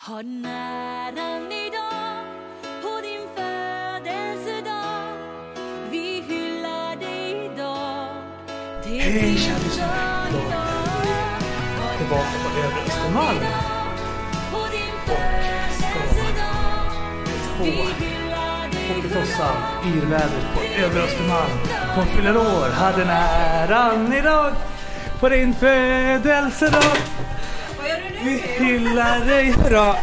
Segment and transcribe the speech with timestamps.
[0.00, 2.24] Har näran idag
[2.82, 5.12] på din födelsedag
[5.90, 8.08] Vi hyllar dig idag
[8.84, 10.28] Det är Hej, kära lyssnare.
[10.28, 10.58] dag Idag idag.
[11.80, 13.38] Har tillbaka på Övre Östermalm.
[14.72, 14.94] Din
[15.80, 16.00] ska
[17.64, 18.08] Vi dig
[18.88, 19.56] Hockeyfrossan,
[19.86, 21.50] yrvädret på Övre Östermalm.
[21.94, 24.52] Hon fyller år, hade näran idag
[25.20, 26.96] på din födelsedag.
[28.24, 29.96] Vi hyllar dig hurra.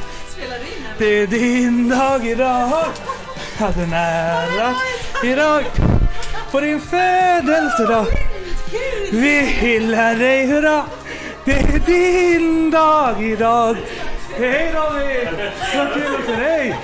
[0.97, 2.85] Det är din dag idag.
[3.57, 4.75] Hade nära
[5.23, 5.63] idag
[6.51, 8.05] på din födelsedag.
[9.11, 10.85] Vi hyllar dig hurra.
[11.45, 13.77] Det är din dag idag.
[14.37, 15.51] Hej David!
[15.77, 16.75] Vad kul att se dig!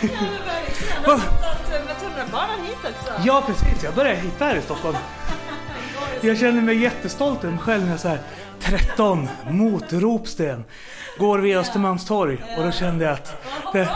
[0.00, 3.12] Hittat med tunnelbanan hit också.
[3.24, 4.96] Ja precis, jag börjar hitta här i Stockholm.
[6.20, 8.18] Jag känner mig jättestolt över mig själv när jag så här
[8.64, 10.64] 13 mot Ropsten
[11.18, 13.88] går via Östermalmstorg och då kände jag att det?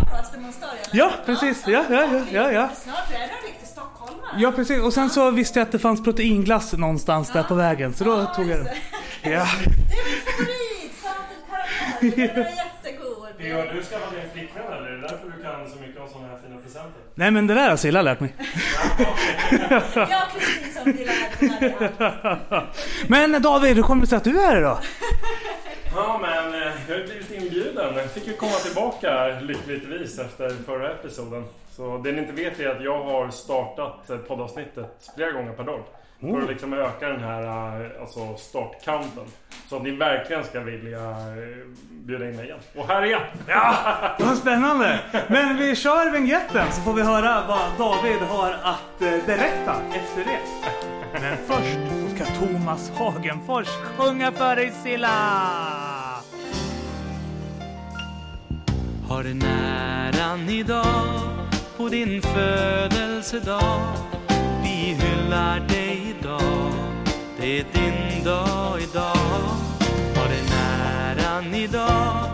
[0.92, 2.68] Ja precis, ja ja ja ja ja.
[2.82, 4.30] Snart är du en riktig stockholmare.
[4.36, 7.94] Ja precis och sen så visste jag att det fanns proteinglass någonstans där på vägen
[7.94, 8.66] så då tog jag den.
[9.22, 9.30] Ja.
[9.30, 9.44] Det är
[10.04, 10.92] min favorit!
[11.02, 12.34] Salted karamell.
[12.34, 13.28] Den är jättegod.
[13.38, 14.88] Theo, du skaffat dig en flickvän eller?
[14.88, 17.00] Är det därför du kan så mycket om sådana här fina presenter?
[17.14, 18.34] Nej men det där har Silla lärt mig.
[19.50, 20.67] Jag och
[23.08, 24.78] men David, hur kommer det sig att du är här idag?
[25.94, 27.96] Ja, men eh, jag har blivit inbjuden.
[27.96, 31.44] Jag fick ju komma tillbaka lyckligtvis efter förra episoden.
[31.76, 35.80] Så det ni inte vet är att jag har startat poddavsnittet flera gånger per dag.
[36.20, 39.24] För att liksom öka den här eh, alltså startcounten.
[39.68, 42.58] Så att ni verkligen ska vilja eh, bjuda in mig igen.
[42.76, 43.20] Och här är jag!
[43.46, 43.74] Ja,
[44.18, 45.00] vad spännande!
[45.28, 50.24] Men vi kör vignetten så får vi höra vad David har att eh, berätta efter
[50.24, 50.40] det.
[51.12, 55.08] Men först så ska Thomas Hagenfors sjunga för dig Silla!
[59.08, 61.20] Har du näran idag
[61.76, 64.17] på din födelsedag
[65.28, 66.72] vi hyllar dig idag.
[67.40, 69.16] Det är din dag idag.
[70.16, 72.24] Har den äran idag.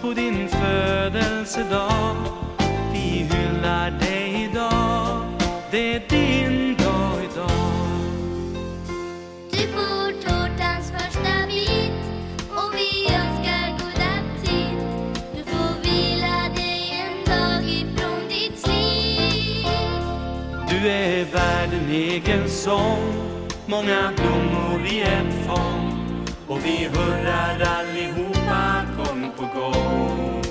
[0.00, 2.16] På din födelsedag.
[2.92, 5.22] Vi hyllar dig idag.
[5.70, 6.71] Det är din
[22.62, 23.12] sång.
[23.66, 26.24] Många blommor i ett fång.
[26.48, 30.42] Och vi hurrar allihopa gång på gång.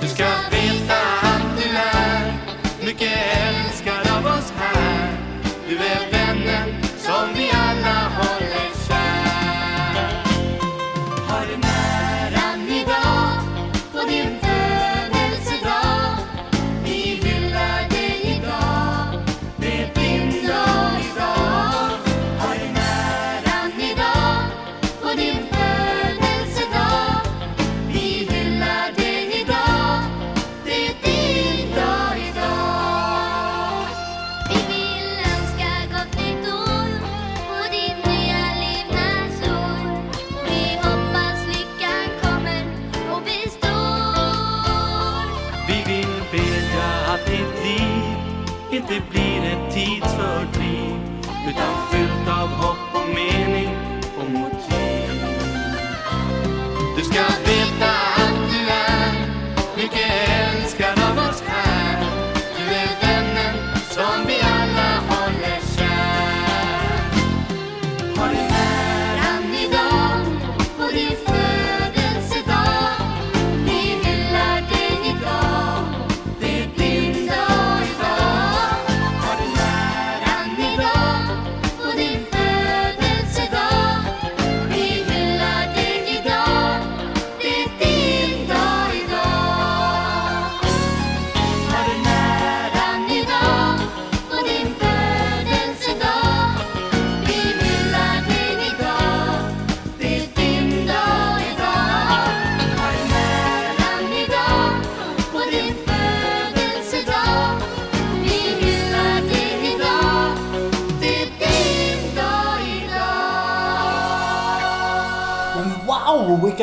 [0.00, 2.32] Du ska veta att du är
[2.86, 3.63] Mycket äldre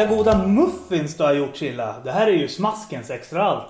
[0.02, 1.96] vilka goda muffins du har gjort Silla!
[2.04, 3.68] Det här är ju smaskens extra allt.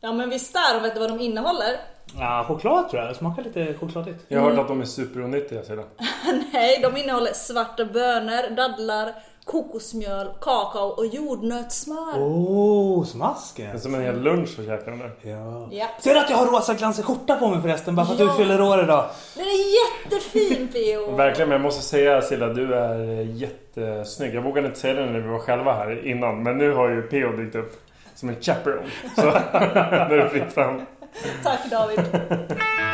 [0.00, 1.76] Ja men visst där och vet du vad de innehåller?
[2.18, 3.10] Ja, choklad tror jag.
[3.10, 4.24] Det smakar lite chokladigt.
[4.28, 5.84] Jag har hört att de är superonyttiga sedan.
[6.52, 9.14] Nej, de innehåller svarta bönor, dadlar
[9.46, 12.14] kokosmjöl, kakao och jordnötssmör.
[12.18, 13.80] Oh, Det är smasken.
[13.80, 15.10] som en hel lunch att käka den där.
[15.22, 15.68] Ja.
[15.70, 15.86] Ja.
[16.00, 17.94] Ser du att jag har rosa glansig skjorta på mig förresten?
[17.96, 18.26] Bara för att Ja.
[18.26, 19.04] du fyller år idag.
[19.34, 21.10] Den är jättefin P.O.
[21.16, 24.34] Verkligen, men jag måste säga Silla, du är jättesnygg.
[24.34, 27.02] Jag vågade inte säga det när vi var själva här innan, men nu har ju
[27.02, 27.32] P.O.
[27.36, 27.80] dykt upp
[28.14, 28.86] som en chaperone.
[29.16, 30.80] Så nu är det fritt fram.
[31.42, 31.98] Tack David.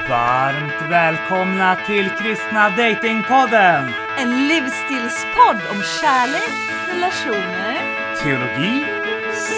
[0.08, 3.84] Varmt välkomna till Kristna Datingpodden!
[4.18, 6.50] En livsstilspodd om kärlek,
[6.94, 7.78] relationer
[8.22, 8.84] Teologi,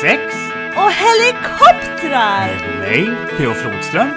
[0.01, 0.21] sex,
[0.77, 2.79] och helikoptrar.
[2.81, 3.55] mig, P.O.
[3.55, 4.09] Flodström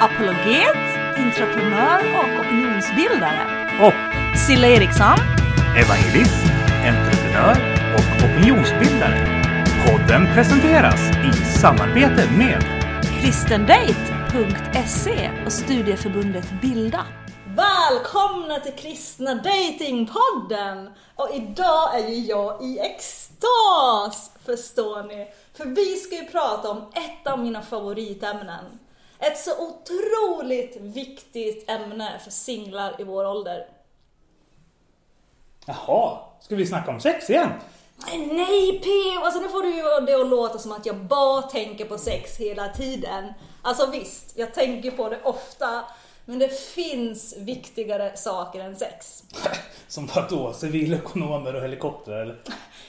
[0.00, 0.76] Apologet,
[1.16, 3.40] entreprenör och opinionsbildare.
[3.80, 5.18] och Silla Eriksson.
[5.76, 6.46] evangelist,
[6.86, 7.56] entreprenör
[7.94, 9.42] och opinionsbildare.
[9.86, 12.75] Podden presenteras i samarbete med
[13.22, 17.06] kristendate.se och studieförbundet Bilda.
[17.46, 20.90] Välkomna till Kristna Datingpodden!
[21.14, 25.32] Och idag är ju jag i extas, förstår ni.
[25.54, 28.78] För vi ska ju prata om ett av mina favoritämnen.
[29.18, 33.66] Ett så otroligt viktigt ämne för singlar i vår ålder.
[35.66, 37.50] Jaha, ska vi snacka om sex igen?
[38.32, 39.24] Nej, P.O.
[39.24, 42.36] Alltså nu får du ju det att låta som att jag bara tänker på sex
[42.36, 43.32] hela tiden.
[43.62, 45.84] Alltså visst, jag tänker på det ofta.
[46.28, 49.22] Men det finns viktigare saker än sex.
[49.88, 50.52] Som vadå?
[50.52, 52.36] Civilekonomer och helikoptrar eller?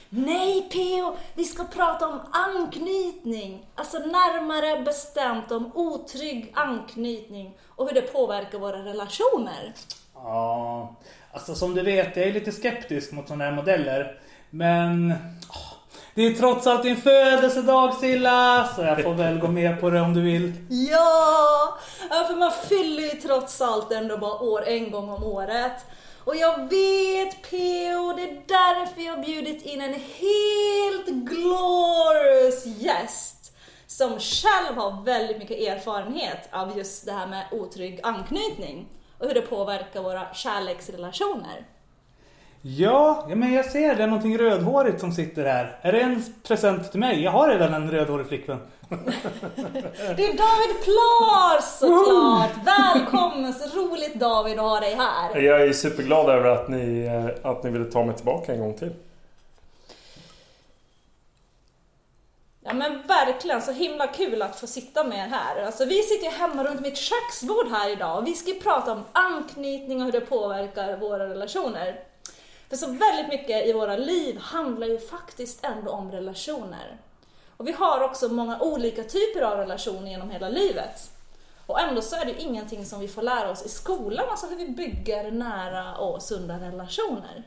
[0.09, 1.15] Nej P.O.
[1.36, 3.65] Vi ska prata om anknytning.
[3.75, 9.74] Alltså närmare bestämt om otrygg anknytning och hur det påverkar våra relationer.
[10.13, 10.95] Ja,
[11.31, 14.21] alltså som du vet, jag är lite skeptisk mot sådana här modeller.
[14.49, 15.13] Men
[16.13, 20.01] det är trots allt din födelsedag Silla, så jag får väl gå med på det
[20.01, 20.53] om du vill.
[20.69, 21.77] Ja,
[22.27, 25.85] för man fyller ju trots allt ändå bara år en gång om året.
[26.23, 28.13] Och jag vet P.O.
[28.17, 33.53] det är därför jag har bjudit in en helt glorious gäst.
[33.88, 38.88] Som själv har väldigt mycket erfarenhet av just det här med otrygg anknytning.
[39.17, 41.65] Och hur det påverkar våra kärleksrelationer.
[42.75, 45.80] Ja, men jag ser det är någonting rödhårigt som sitter här.
[45.81, 47.24] Är det en present till mig?
[47.24, 48.60] Jag har redan en rödhårig flickvän.
[49.98, 52.66] Det är David Plar såklart!
[52.66, 53.54] Välkommen!
[53.54, 55.42] Så roligt David att ha dig här.
[55.42, 58.74] Jag är superglad över att ni, eh, att ni ville ta mig tillbaka en gång
[58.74, 58.94] till.
[62.64, 65.66] Ja men verkligen, så himla kul att få sitta med er här.
[65.66, 68.92] Alltså vi sitter ju hemma runt mitt köksbord här idag och vi ska ju prata
[68.92, 72.00] om anknytning och hur det påverkar våra relationer.
[72.69, 76.98] För så väldigt mycket i våra liv handlar ju faktiskt ändå om relationer.
[77.58, 81.12] Och vi har också många olika typer av relationer genom hela livet.
[81.66, 84.48] Och ändå så är det ju ingenting som vi får lära oss i skolan, alltså
[84.48, 87.44] hur vi bygger nära och sunda relationer.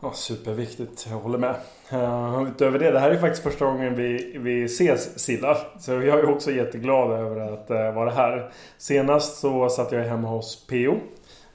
[0.00, 1.54] Ja, superviktigt, jag håller med.
[1.92, 5.56] Uh, utöver det, det här är faktiskt första gången vi, vi ses Silla.
[5.80, 8.52] Så jag är också jätteglad över att uh, vara här.
[8.78, 11.00] Senast så satt jag hemma hos Peo.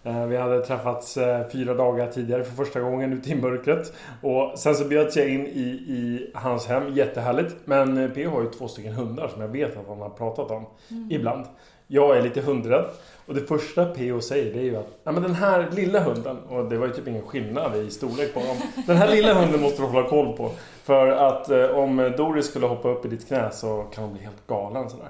[0.06, 3.94] Uh, vi hade träffats uh, fyra dagar tidigare för första gången ute i mörkret.
[4.22, 7.56] Och sen så bjöds jag in i, i hans hem, jättehärligt.
[7.66, 10.52] Men uh, Peo har ju två stycken hundar som jag vet att han har pratat
[10.52, 10.66] om
[11.10, 11.46] ibland.
[11.88, 12.86] Jag är lite hundrädd.
[13.26, 14.22] Och det första P.O.
[14.22, 16.94] säger det är ju att Nej, men den här lilla hunden, och det var ju
[16.94, 18.58] typ ingen skillnad i storlek på dem.
[18.88, 20.52] Den här lilla hunden måste du hålla koll på.
[20.84, 24.24] För att eh, om Doris skulle hoppa upp i ditt knä så kan hon bli
[24.24, 25.10] helt galen sådär.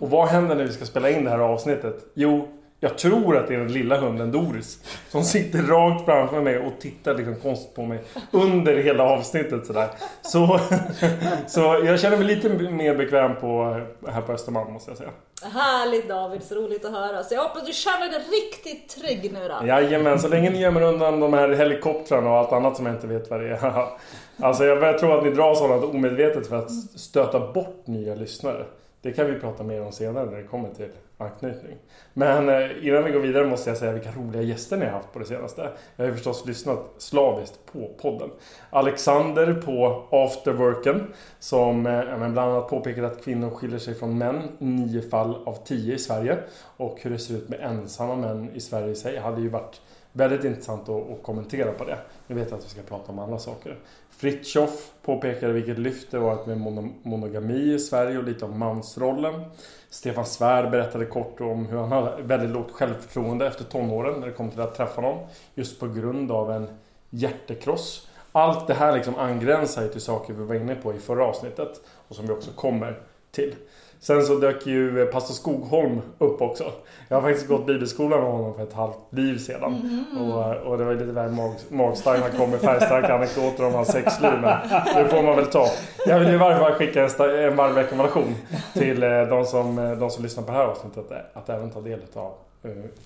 [0.00, 2.04] Och vad händer när vi ska spela in det här avsnittet?
[2.14, 2.48] Jo,
[2.82, 4.78] jag tror att det är den lilla hunden Doris.
[5.08, 9.88] Som sitter rakt framför mig och tittar liksom konstigt på mig under hela avsnittet sådär.
[10.22, 10.60] Så,
[11.46, 15.10] så jag känner mig lite mer bekväm på, här på Östermalm måste jag säga.
[15.42, 17.24] Härligt David, så roligt att höra.
[17.24, 19.66] Så jag hoppas du känner dig riktigt trygg nu då.
[19.66, 23.06] Jajamän, så länge ni gömmer undan de här helikoptrarna och allt annat som jag inte
[23.06, 23.86] vet vad det är.
[24.42, 28.64] Alltså jag börjar tro att ni drar sådant omedvetet för att stöta bort nya lyssnare.
[29.02, 30.88] Det kan vi prata mer om senare när det kommer till
[31.20, 31.76] anknytning.
[32.12, 35.12] Men eh, innan vi går vidare måste jag säga vilka roliga gäster ni har haft
[35.12, 35.70] på det senaste.
[35.96, 38.30] Jag har ju förstås lyssnat slaviskt på podden.
[38.70, 44.64] Alexander på Afterworken som eh, bland annat påpekade att kvinnor skiljer sig från män i
[44.64, 46.38] nio fall av tio i Sverige.
[46.76, 49.80] Och hur det ser ut med ensamma män i Sverige i sig hade ju varit
[50.12, 51.98] väldigt intressant att, att kommentera på det.
[52.26, 53.78] Nu vet jag att vi ska prata om andra saker.
[54.20, 59.42] Fritjof påpekade vilket lyft det var med mono- monogami i Sverige och lite om mansrollen.
[59.90, 64.32] Stefan Svärd berättade kort om hur han hade väldigt lågt självförtroende efter tonåren när det
[64.32, 65.26] kom till att träffa någon.
[65.54, 66.68] Just på grund av en
[67.10, 68.08] hjärtekross.
[68.32, 71.80] Allt det här liksom angränsar ju till saker vi var inne på i förra avsnittet
[72.08, 73.00] och som vi också kommer
[73.30, 73.54] till.
[74.02, 76.72] Sen så dök ju eh, pastor Skogholm upp också.
[77.08, 80.04] Jag har faktiskt gått bibelskolan med honom för ett halvt liv sedan.
[80.20, 82.22] Och, och det var lite väl mag, magstarkt.
[82.22, 84.30] Han kom med färgstarka anekdoter om hans sexliv.
[84.32, 84.58] Men
[84.94, 85.66] det får man väl ta.
[86.06, 87.10] Jag vill i varje fall skicka en,
[87.50, 88.34] en varm rekommendation
[88.72, 91.10] till eh, de som, eh, de som lyssnar på det här avsnittet.
[91.10, 92.32] eh, Att även ta del av,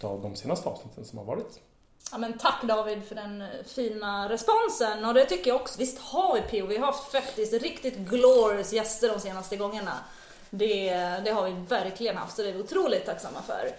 [0.02, 1.60] av de senaste avsnitten som har varit.
[2.12, 5.04] Ja, men tack David för den eh, fina responsen.
[5.04, 5.78] Och det tycker jag också.
[5.78, 6.66] Visst har vi PO?
[6.66, 9.92] Vi har haft faktiskt riktigt glorious gäster de senaste gångerna.
[10.58, 10.90] Det,
[11.24, 13.70] det har vi verkligen haft, så det är vi otroligt tacksamma för.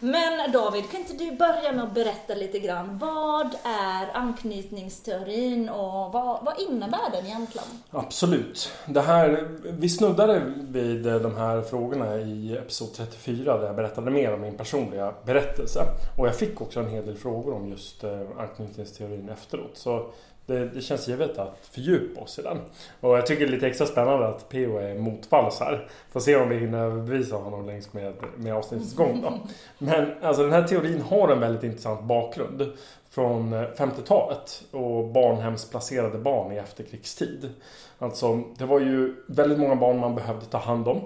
[0.00, 2.98] Men David, kan inte du börja med att berätta lite grann.
[2.98, 7.66] Vad är anknytningsteorin och vad, vad innebär den egentligen?
[7.90, 8.72] Absolut.
[8.86, 14.34] Det här, vi snuddade vid de här frågorna i episod 34 där jag berättade mer
[14.34, 15.84] om min personliga berättelse.
[16.18, 19.70] Och jag fick också en hel del frågor om just eh, anknytningsteorin efteråt.
[19.74, 20.10] Så
[20.46, 22.58] det, det känns givet att fördjupa oss i den.
[23.00, 25.88] Och jag tycker det är lite extra spännande att PO är motvalls här.
[26.10, 29.38] Får se om vi hinner bevisa honom längs med, med avsnittets gång då.
[29.78, 32.72] Men alltså den här teorin har en väldigt intressant bakgrund
[33.10, 37.50] från eh, 50-talet och barnhemsplacerade barn i efterkrigstid.
[37.98, 41.00] Alltså, det var ju väldigt många barn man behövde ta hand om.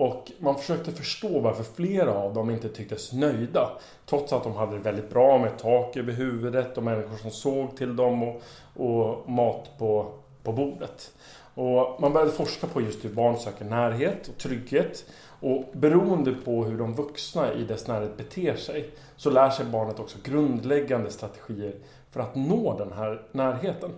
[0.00, 3.70] Och man försökte förstå varför flera av dem inte tycktes nöjda.
[4.06, 7.76] Trots att de hade det väldigt bra med tak över huvudet och människor som såg
[7.76, 8.42] till dem och,
[8.76, 11.12] och mat på, på bordet.
[11.54, 15.04] Och man började forska på just hur barn söker närhet och trygghet.
[15.40, 20.00] Och beroende på hur de vuxna i dess närhet beter sig så lär sig barnet
[20.00, 21.74] också grundläggande strategier
[22.10, 23.90] för att nå den här närheten.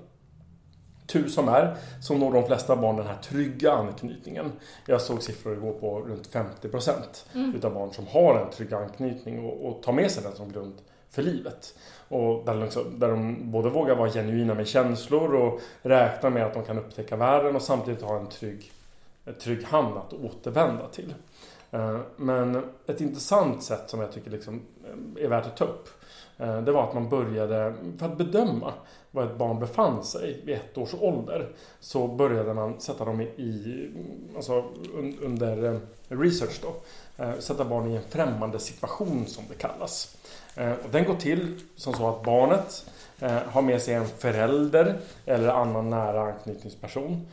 [1.12, 4.52] Tur som är så når de flesta barn den här trygga anknytningen.
[4.86, 6.92] Jag såg siffror igår på runt 50%
[7.54, 10.74] utav barn som har en trygg anknytning och, och tar med sig den som grund
[11.10, 11.74] för livet.
[12.08, 16.54] Och där, liksom, där de både vågar vara genuina med känslor och räkna med att
[16.54, 18.72] de kan upptäcka världen och samtidigt ha en trygg,
[19.24, 21.14] en trygg hamn att återvända till.
[21.70, 24.62] Eh, Men ett intressant sätt som jag tycker liksom
[25.20, 25.88] är värt att ta upp
[26.38, 28.72] eh, det var att man började, för att bedöma
[29.12, 31.48] var ett barn befann sig vid ett års ålder
[31.80, 33.90] så började man sätta dem i,
[34.36, 34.64] alltså
[35.20, 35.78] under eh,
[36.08, 36.74] research då,
[37.24, 40.16] eh, sätta barn i en främmande situation som det kallas.
[40.56, 42.86] Eh, och den går till som så att barnet
[43.46, 47.26] har med sig en förälder eller annan nära anknytningsperson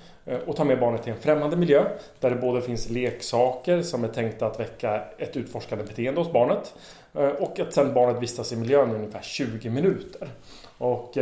[0.45, 1.85] och tar med barnet till en främmande miljö
[2.19, 6.73] där det både finns leksaker som är tänkta att väcka ett utforskande beteende hos barnet
[7.39, 10.29] och att sedan barnet vistas i miljön i ungefär 20 minuter.
[10.77, 11.17] Och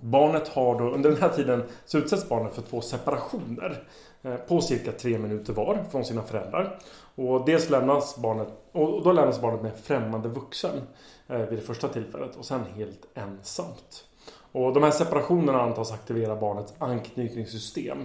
[0.00, 3.82] Barnet har då, under den här tiden så utsätts barnet för två separationer
[4.22, 6.78] eh, på cirka tre minuter var från sina föräldrar.
[7.14, 10.82] Och dels lämnas barnet, och då lämnas barnet med en främmande vuxen
[11.28, 14.04] eh, vid det första tillfället och sen helt ensamt.
[14.52, 17.98] Och de här separationerna antas aktivera barnets anknytningssystem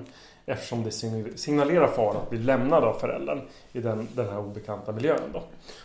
[0.45, 0.91] eftersom det
[1.35, 5.19] signalerar faran att bli lämnad av föräldern i den, den här obekanta miljön.
[5.33, 5.43] Då.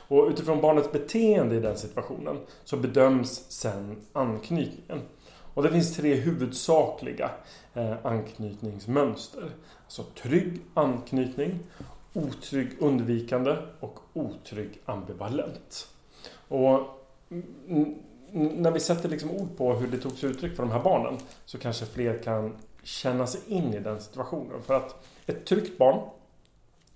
[0.09, 5.01] Och utifrån barnets beteende i den situationen så bedöms sen anknytningen.
[5.59, 7.31] Och det finns tre huvudsakliga
[7.75, 9.51] eh, anknytningsmönster.
[9.85, 11.59] Alltså trygg anknytning,
[12.13, 15.89] otrygg undvikande och otrygg ambivalent.
[16.49, 16.81] Och
[18.33, 21.59] när vi sätter liksom ord på hur det togs uttryck för de här barnen så
[21.59, 24.63] kanske fler kan känna sig in i den situationen.
[24.63, 26.11] För att ett tryggt barn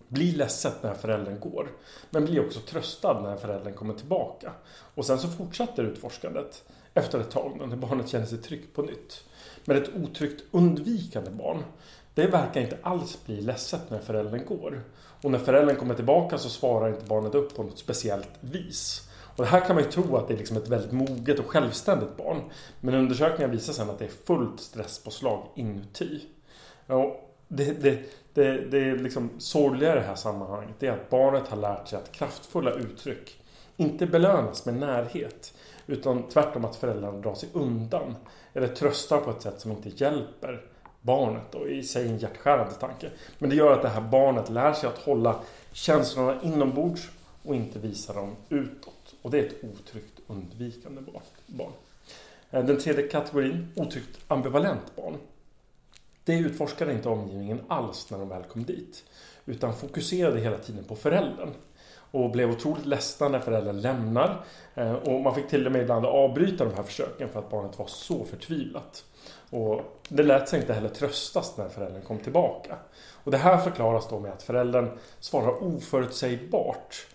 [0.09, 1.69] blir ledset när föräldern går.
[2.11, 4.52] Men blir också tröstad när föräldern kommer tillbaka.
[4.95, 9.25] Och sen så fortsätter utforskandet efter ett tag när barnet känner sig tryggt på nytt.
[9.64, 11.64] Men ett otryggt undvikande barn
[12.14, 14.82] det verkar inte alls bli ledset när föräldern går.
[15.22, 19.08] Och när föräldern kommer tillbaka så svarar inte barnet upp på något speciellt vis.
[19.37, 21.46] Och det här kan man ju tro att det är liksom ett väldigt moget och
[21.46, 22.40] självständigt barn.
[22.80, 26.22] Men undersökningar visar sen att det är fullt stresspåslag inuti.
[26.87, 27.99] Och det, det,
[28.34, 31.88] det, det är liksom sorgliga i det här sammanhanget det är att barnet har lärt
[31.88, 33.40] sig att kraftfulla uttryck
[33.76, 35.54] inte belönas med närhet.
[35.86, 38.14] Utan tvärtom att föräldrarna drar sig undan.
[38.52, 40.64] Eller tröstar på ett sätt som inte hjälper
[41.00, 41.54] barnet.
[41.54, 43.10] Och i sig en hjärtskärande tanke.
[43.38, 45.40] Men det gör att det här barnet lär sig att hålla
[45.72, 47.10] känslorna inombords
[47.42, 49.14] och inte visa dem utåt.
[49.22, 51.02] Och det är ett otryggt undvikande
[51.46, 51.72] barn.
[52.50, 55.16] Eh, den tredje kategorin, otryggt ambivalent barn.
[56.24, 59.04] Det utforskade inte omgivningen alls när de väl kom dit.
[59.46, 61.48] Utan fokuserade hela tiden på föräldern.
[62.12, 64.45] Och blev otroligt ledsna när föräldern lämnar.
[64.75, 67.78] Eh, och man fick till och med ibland avbryta de här försöken för att barnet
[67.78, 69.04] var så förtvivlat.
[69.50, 72.76] Och det lät sig inte heller tröstas när föräldern kom tillbaka.
[73.25, 77.07] Och det här förklaras då med att föräldern svarar oförutsägbart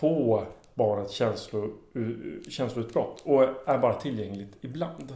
[0.00, 0.42] på
[0.74, 1.70] barnets känslo,
[2.48, 5.14] känsloutbrott och är bara tillgängligt ibland.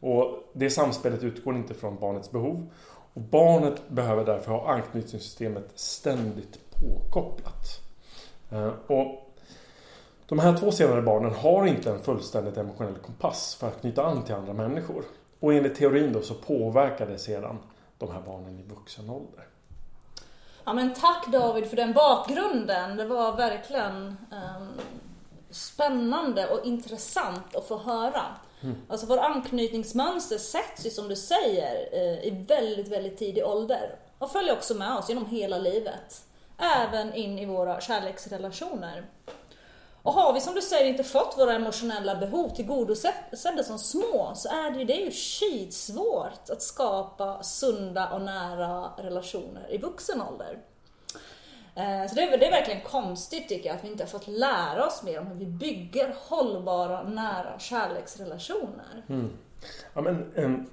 [0.00, 2.70] Och det samspelet utgår inte från barnets behov.
[3.14, 7.85] Och barnet behöver därför ha anknytningssystemet ständigt påkopplat.
[8.52, 9.22] Eh, Och
[10.26, 14.22] de här två senare barnen har inte en fullständigt emotionell kompass för att knyta an
[14.24, 15.04] till andra människor.
[15.40, 17.58] Och enligt teorin då så påverkar det sedan
[17.98, 19.46] de här barnen i vuxen ålder.
[20.64, 22.96] Ja men tack David för den bakgrunden.
[22.96, 24.68] Det var verkligen ehm,
[25.50, 28.22] spännande och intressant att få höra.
[28.88, 33.94] Alltså våra anknytningsmönster sätts ju som du säger eh, i väldigt, väldigt tidig ålder.
[34.18, 36.22] Och följer också med oss genom hela livet.
[36.58, 39.06] Även in i våra kärleksrelationer.
[40.02, 44.48] Och har vi som du säger inte fått våra emotionella behov tillgodosedda som små så
[44.48, 50.22] är det ju, det är ju skitsvårt att skapa sunda och nära relationer i vuxen
[50.22, 50.58] ålder.
[51.74, 54.28] Eh, så det är, det är verkligen konstigt tycker jag att vi inte har fått
[54.28, 59.04] lära oss mer om hur vi bygger hållbara, nära kärleksrelationer.
[59.08, 59.32] Mm.
[59.94, 60.70] Ja, men, ehm,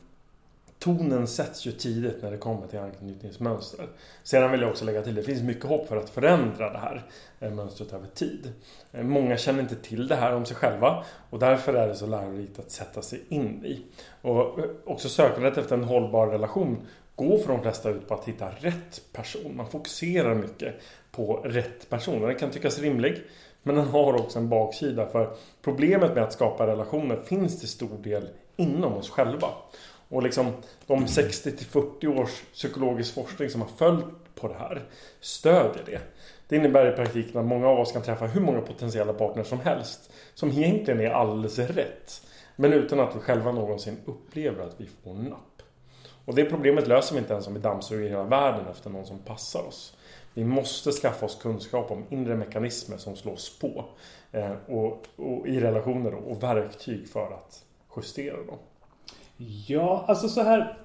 [0.83, 3.87] tonen sätts ju tidigt när det kommer till anknytningsmönster.
[4.23, 7.03] Sedan vill jag också lägga till, det finns mycket hopp för att förändra det här
[7.39, 8.53] eh, mönstret över tid.
[8.91, 12.07] Eh, många känner inte till det här om sig själva och därför är det så
[12.07, 13.85] lärorikt att sätta sig in i.
[14.21, 16.77] Och eh, också sökandet efter en hållbar relation
[17.15, 19.55] går för de flesta ut på att hitta rätt person.
[19.55, 20.75] Man fokuserar mycket
[21.11, 22.21] på rätt person.
[22.21, 23.23] Den kan tyckas rimlig
[23.63, 27.97] men den har också en baksida för problemet med att skapa relationer finns till stor
[28.03, 29.47] del inom oss själva.
[30.13, 30.51] Och liksom
[30.87, 34.05] de 60 till 40 års psykologisk forskning som har följt
[34.35, 34.85] på det här
[35.19, 36.01] stödjer det.
[36.47, 39.59] Det innebär i praktiken att många av oss kan träffa hur många potentiella partners som
[39.59, 42.27] helst som egentligen är alldeles rätt.
[42.55, 45.61] Men utan att vi själva någonsin upplever att vi får napp.
[46.25, 49.19] Och det problemet löser vi inte ens om vi dammsuger hela världen efter någon som
[49.19, 49.97] passar oss.
[50.33, 53.85] Vi måste skaffa oss kunskap om inre mekanismer som slås på
[54.31, 57.65] eh, och, och i relationer då, och verktyg för att
[57.95, 58.57] justera dem.
[59.67, 60.77] Ja, alltså så här.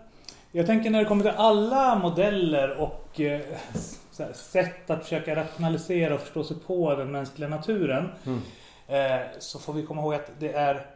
[0.52, 3.40] Jag tänker när det kommer till alla modeller och eh,
[4.18, 8.08] här, sätt att försöka rationalisera och förstå sig på den mänskliga naturen.
[8.86, 10.86] Eh, så får vi komma ihåg att det är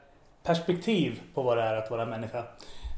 [0.42, 2.44] perspektiv på vad det är att vara människa.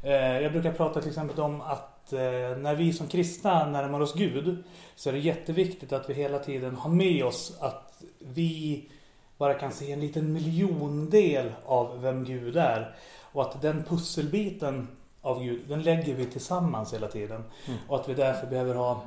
[0.03, 2.19] Eh, jag brukar prata till exempel om att eh,
[2.57, 4.63] när vi som kristna närmar oss Gud
[4.95, 8.89] så är det jätteviktigt att vi hela tiden har med oss att vi
[9.37, 12.95] bara kan se en liten miljondel av vem Gud är.
[13.35, 14.87] Och att den pusselbiten
[15.21, 17.43] av Gud, den lägger vi tillsammans hela tiden.
[17.87, 19.03] Och att vi därför behöver ha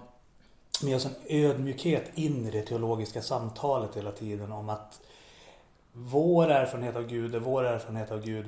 [0.83, 5.01] med oss en ödmjukhet in i det teologiska samtalet hela tiden om att
[5.93, 8.47] vår erfarenhet av Gud är vår erfarenhet av Gud.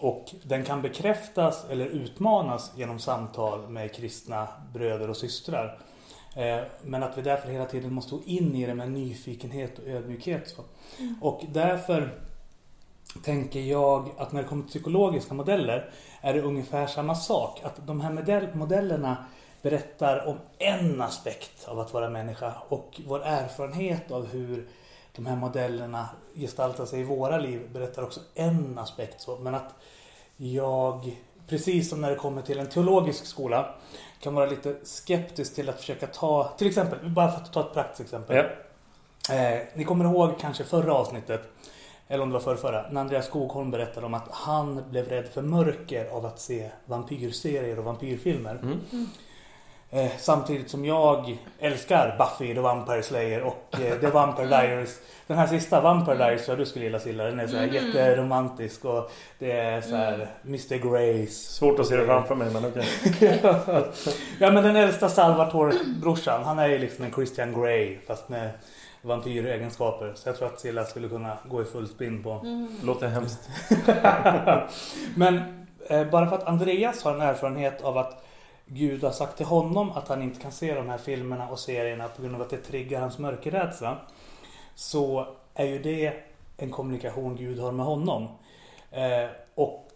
[0.00, 5.78] Och den kan bekräftas eller utmanas genom samtal med kristna bröder och systrar.
[6.36, 9.86] Eh, Men att vi därför hela tiden måste gå in i det med nyfikenhet och
[9.86, 10.48] ödmjukhet.
[10.48, 10.62] Så.
[11.20, 12.18] Och därför
[13.24, 17.60] tänker jag att när det kommer till psykologiska modeller är det ungefär samma sak.
[17.64, 19.24] Att de här modell- modellerna
[19.62, 24.68] berättar om en aspekt av att vara människa och vår erfarenhet av hur
[25.16, 29.20] de här modellerna gestaltar sig i våra liv berättar också en aspekt.
[29.20, 29.38] Så.
[29.38, 29.74] Men att
[30.36, 31.16] jag,
[31.48, 33.74] precis som när det kommer till en teologisk skola,
[34.20, 37.74] kan vara lite skeptisk till att försöka ta, till exempel, bara för att ta ett
[37.74, 38.36] praktiskt exempel.
[38.36, 39.34] Ja.
[39.34, 41.42] Eh, ni kommer ihåg kanske förra avsnittet,
[42.08, 45.28] eller om det var förra, förra, när Andreas Skogholm berättade om att han blev rädd
[45.28, 48.78] för mörker av att se vampyrserier och vampyrfilmer.
[49.94, 55.00] Eh, samtidigt som jag älskar Buffy the Vampire Slayer och eh, The Vampire Diaries.
[55.26, 57.24] Den här sista Vampire Diaries, ja du skulle gilla Silla.
[57.24, 61.32] Den är så här jätteromantisk och det är så här Mr Grace.
[61.32, 63.40] Svårt att se det framför mig men okej.
[64.38, 68.50] ja men den äldsta Salvatore-brorsan, han är ju liksom en Christian Grey fast med
[69.02, 70.12] vampyregenskaper.
[70.14, 72.46] Så jag tror att Silla skulle kunna gå i full spinn på.
[72.84, 73.48] Låter hemskt.
[75.16, 78.24] Men eh, bara för att Andreas har en erfarenhet av att
[78.66, 82.08] Gud har sagt till honom att han inte kan se de här filmerna och serierna
[82.08, 83.96] på grund av att det triggar hans mörkerrädsla.
[84.74, 86.12] Så är ju det
[86.56, 88.28] en kommunikation Gud har med honom.
[88.90, 89.88] Eh, och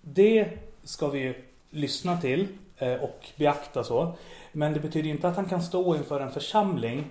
[0.00, 0.48] det
[0.82, 1.34] ska vi ju
[1.70, 4.12] lyssna till eh, och beakta så.
[4.52, 7.04] Men det betyder inte att han kan stå inför en församling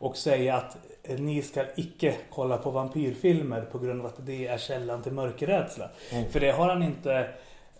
[0.00, 0.76] och säga att
[1.18, 5.90] ni ska icke kolla på vampyrfilmer på grund av att det är källan till mörkerrädsla.
[6.30, 7.28] För det har han inte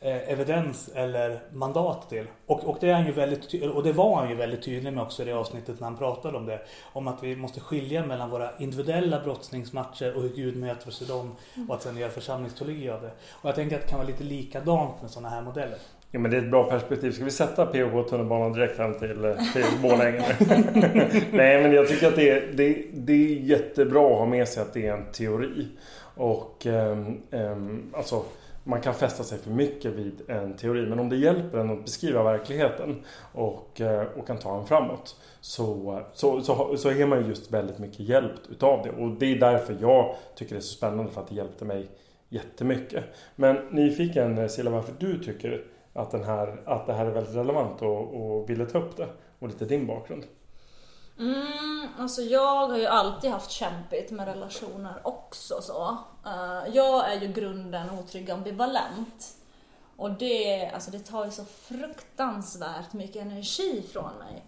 [0.00, 2.26] eh, evidens eller mandat till.
[2.46, 5.02] Och, och, det är han ju väldigt, och det var han ju väldigt tydlig med
[5.02, 6.61] också i det avsnittet när han pratade om det.
[6.92, 11.04] Om att vi måste skilja mellan våra individuella brottsningsmatcher och hur Gud möter oss i
[11.04, 11.37] dem
[11.68, 13.11] och att sen göra församlingsteologi av det.
[13.30, 15.78] Och jag tänker att det kan vara lite likadant med sådana här modeller.
[16.12, 17.12] Ja, men det är ett bra perspektiv.
[17.12, 20.37] Ska vi sätta PO på tunnelbanan direkt hem till, eh, till Borlänge?
[21.33, 24.62] Nej, men jag tycker att det är, det, det är jättebra att ha med sig
[24.62, 25.68] att det är en teori.
[26.14, 28.25] Och ehm, ehm, alltså,
[28.64, 30.87] man kan fästa sig för mycket vid en teori.
[30.87, 35.16] Men om det hjälper en att beskriva verkligheten och, eh, och kan ta en framåt
[35.40, 38.90] så, så, så, så är man ju just väldigt mycket hjälpt utav det.
[38.90, 41.88] Och det är därför jag tycker det är så spännande för att det hjälpte mig
[42.29, 43.05] jättemycket.
[43.37, 47.35] Men nyfiken eh, Silla varför du tycker att, den här, att det här är väldigt
[47.35, 50.24] relevant och, och ville ta upp det och lite din bakgrund.
[51.18, 55.96] Mm, alltså jag har ju alltid haft kämpigt med relationer också så.
[56.26, 59.37] Eh, jag är ju grunden otrygg ambivalent.
[59.96, 64.44] Och det, alltså det tar ju så fruktansvärt mycket energi från mig.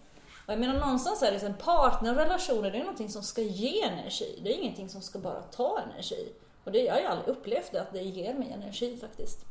[0.46, 3.83] Och jag menar någonstans är det så en partnerrelationer, det är någonting som ska ge
[3.83, 4.40] energi.
[4.44, 6.33] Det är ingenting som ska bara ta energi.
[6.64, 9.44] Och det, jag har ju aldrig upplevt det, att det ger mig energi faktiskt.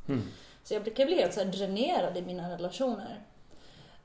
[0.64, 3.22] Så jag kan bli helt så dränerad i mina relationer.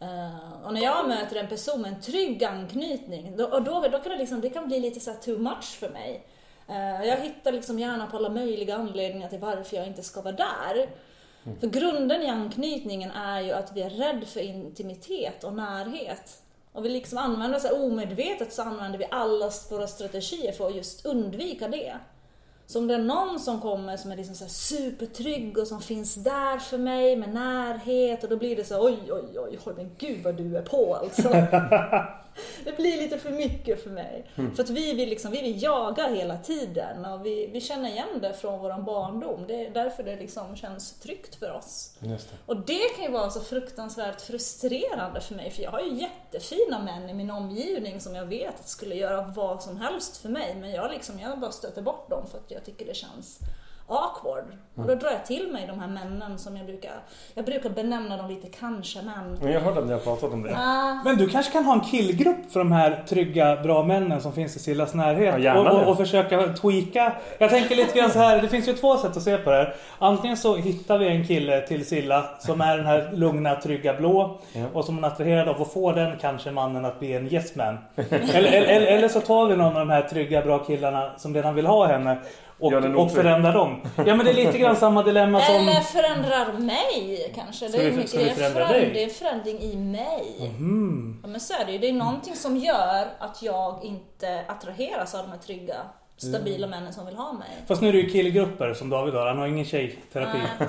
[0.00, 3.98] Eh, och när jag möter en person med en trygg anknytning, då, och då, då
[3.98, 6.26] kan det, liksom, det kan bli lite så too much för mig.
[6.68, 10.36] Eh, jag hittar liksom gärna på alla möjliga anledningar till varför jag inte ska vara
[10.36, 10.88] där.
[11.60, 16.42] För grunden i anknytningen är ju att vi är rädda för intimitet och närhet.
[16.72, 21.06] Och vi liksom använder så omedvetet så använder vi alla våra strategier för att just
[21.06, 21.96] undvika det.
[22.66, 26.14] Så om det är någon som kommer som är liksom så supertrygg och som finns
[26.14, 29.90] där för mig med närhet och då blir det så oj, oj, oj, oj, men
[29.98, 31.28] gud vad du är på alltså.
[32.64, 34.26] det blir lite för mycket för mig.
[34.34, 38.20] För att vi vill, liksom, vi vill jaga hela tiden och vi, vi känner igen
[38.20, 39.44] det från våran barndom.
[39.46, 41.96] Det är därför det liksom känns tryggt för oss.
[41.98, 42.18] Det.
[42.46, 46.78] Och det kan ju vara så fruktansvärt frustrerande för mig för jag har ju jättefina
[46.78, 50.70] män i min omgivning som jag vet skulle göra vad som helst för mig men
[50.70, 53.40] jag, liksom, jag bara stöter bort dem för att jag tycker det känns
[53.88, 54.44] awkward.
[54.76, 56.90] Och då drar jag till mig de här männen som jag brukar,
[57.34, 59.38] jag brukar benämna dem lite kanske-män.
[59.42, 60.56] Men jag hörde att ni har pratat om det.
[60.56, 64.32] Ah, Men du kanske kan ha en killgrupp för de här trygga, bra männen som
[64.32, 65.34] finns i Sillas närhet.
[65.34, 67.12] Ja, gärna och, och, och försöka tweaka.
[67.38, 68.42] Jag tänker lite grann så här.
[68.42, 69.74] Det finns ju två sätt att se på det här.
[69.98, 74.40] Antingen så hittar vi en kille till Silla som är den här lugna, trygga, blå.
[74.52, 74.64] Ja.
[74.72, 77.54] Och som hon är attraherad av och får den kanske mannen att bli en yes
[77.56, 77.78] man.
[78.10, 81.54] eller, eller, eller så tar vi någon av de här trygga, bra killarna som redan
[81.54, 82.18] vill ha henne.
[82.58, 83.10] Och, och otrygg.
[83.10, 83.80] förändrar dem.
[83.96, 85.54] Ja men det är lite grann samma dilemma som...
[85.54, 87.68] Eller förändrar mig kanske.
[87.68, 88.90] Det är, mycket, ska vi det är, förändra föränd- dig?
[88.94, 90.54] det är en förändring i mig.
[90.58, 91.20] Mm.
[91.22, 91.78] Ja, men så är det ju.
[91.78, 95.76] Det är någonting som gör att jag inte attraheras av de här trygga,
[96.16, 97.48] stabila männen som vill ha mig.
[97.68, 99.26] Fast nu är det ju killgrupper som David har.
[99.26, 100.38] Han har ingen tjejterapi.
[100.60, 100.64] Ah,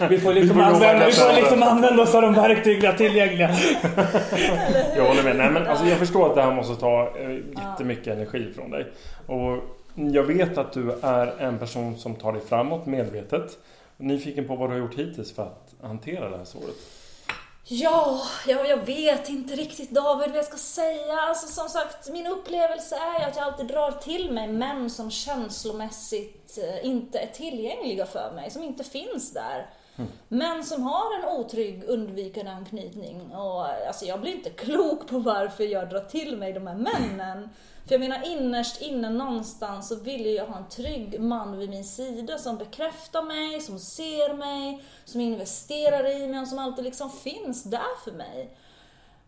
[0.00, 0.06] ah.
[0.10, 3.50] vi får liksom använda, vi får liksom använda oss av de verktyg vi har tillgängliga.
[4.96, 5.36] Jag håller med.
[5.36, 7.30] Nej, men alltså, jag förstår att det här måste ta eh,
[7.70, 8.92] jättemycket energi från dig.
[9.26, 13.58] Och jag vet att du är en person som tar dig framåt medvetet.
[13.96, 16.76] Nyfiken på vad du har gjort hittills för att hantera det här såret.
[17.66, 21.20] Ja, jag, jag vet inte riktigt David vad jag ska säga.
[21.20, 26.58] Alltså som sagt, min upplevelse är att jag alltid drar till mig män som känslomässigt
[26.58, 29.70] eh, inte är tillgängliga för mig, som inte finns där.
[30.28, 33.32] Män som har en otrygg undvikande anknytning.
[33.32, 37.48] Och alltså jag blir inte klok på varför jag drar till mig de här männen.
[37.86, 41.84] För jag menar innerst inne någonstans så vill jag ha en trygg man vid min
[41.84, 47.10] sida som bekräftar mig, som ser mig, som investerar i mig och som alltid liksom
[47.10, 48.56] finns där för mig.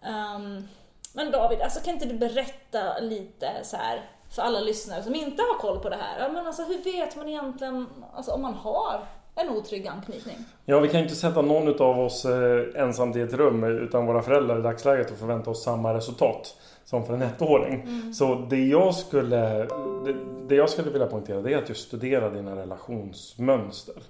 [0.03, 0.69] Um,
[1.12, 5.42] men David, alltså kan inte du berätta lite så här för alla lyssnare som inte
[5.42, 6.19] har koll på det här?
[6.19, 10.37] Ja, men alltså, hur vet man egentligen alltså, om man har en otrygg anknytning?
[10.64, 14.07] Ja, vi kan ju inte sätta någon av oss eh, ensamt i ett rum utan
[14.07, 18.12] våra föräldrar i dagsläget och förvänta oss samma resultat som för en ettåring.
[18.14, 19.37] Så det jag, skulle,
[20.05, 20.16] det,
[20.49, 24.03] det jag skulle vilja poängtera det är att just studera dina relationsmönster.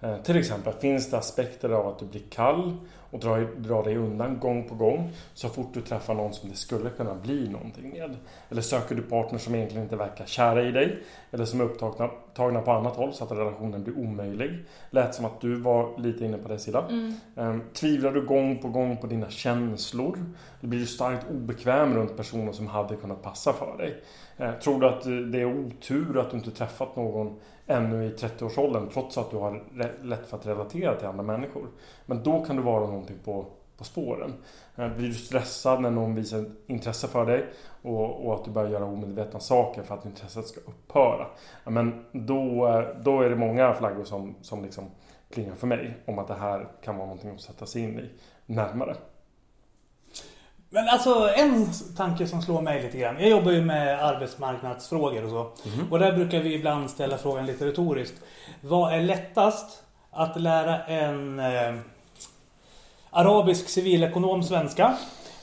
[0.00, 2.76] Eh, till exempel, finns det aspekter av att du blir kall
[3.14, 6.56] och drar, drar dig undan gång på gång så fort du träffar någon som det
[6.56, 8.16] skulle kunna bli någonting med?
[8.50, 10.98] Eller söker du partner som egentligen inte verkar kära i dig?
[11.30, 14.64] Eller som är upptagna tagna på annat håll så att relationen blir omöjlig?
[14.90, 17.14] Lät som att du var lite inne på det sidan.
[17.36, 20.18] Eh, Tvivlar du gång på gång på dina känslor?
[20.60, 24.02] Eller blir du starkt obekväm runt personer som hade kunnat passa för dig?
[24.36, 28.88] Eh, Tror du att det är otur att du inte träffat någon ännu i 30-årsåldern
[28.92, 29.62] trots att du har
[30.02, 31.68] lätt för att relatera till andra människor?
[32.06, 33.46] Men då kan du vara någonting på,
[33.78, 34.32] på spåren.
[34.76, 37.46] Eh, blir du stressad när någon visar intresse för dig
[37.82, 41.26] och, och att du börjar göra omedvetna saker för att intresset ska upphöra?
[41.64, 44.84] Men då, eh, då är det många flaggor som, som liksom
[45.30, 48.10] klingar för mig om att det här kan vara någonting att sätta sig in i
[48.46, 48.96] närmare.
[50.74, 53.16] Men alltså en tanke som slår mig lite grann.
[53.20, 55.68] Jag jobbar ju med arbetsmarknadsfrågor och så.
[55.90, 58.14] Och där brukar vi ibland ställa frågan lite retoriskt.
[58.60, 61.74] Vad är lättast att lära en eh,
[63.10, 64.96] arabisk civilekonom svenska?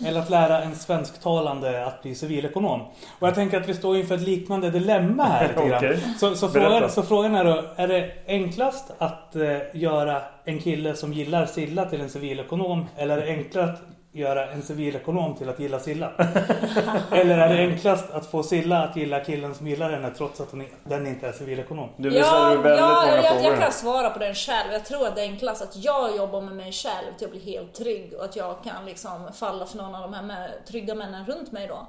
[0.06, 2.82] eller att lära en svensktalande att bli civilekonom.
[3.20, 5.78] Och jag tänker att vi står inför ett liknande dilemma här lite grann.
[5.78, 6.00] Okej.
[6.20, 10.96] Så, så, frågan, så frågan är då, är det enklast att eh, göra en kille
[10.96, 15.50] som gillar Silla till en civilekonom eller är det enklare att göra en civilekonom till
[15.50, 16.12] att gilla Silla?
[17.12, 20.52] eller är det enklast att få Silla att gilla killen som gillar henne trots att
[20.52, 21.90] hon, den inte är civilekonom?
[21.98, 24.72] Du Ja, ja, många jag, jag kan svara på den själv.
[24.72, 27.54] Jag tror att det är enklast att jag jobbar med mig själv till att bli
[27.54, 30.96] helt trygg och att jag kan liksom falla för någon av de här med, trygga
[30.96, 31.88] männen runt mig då.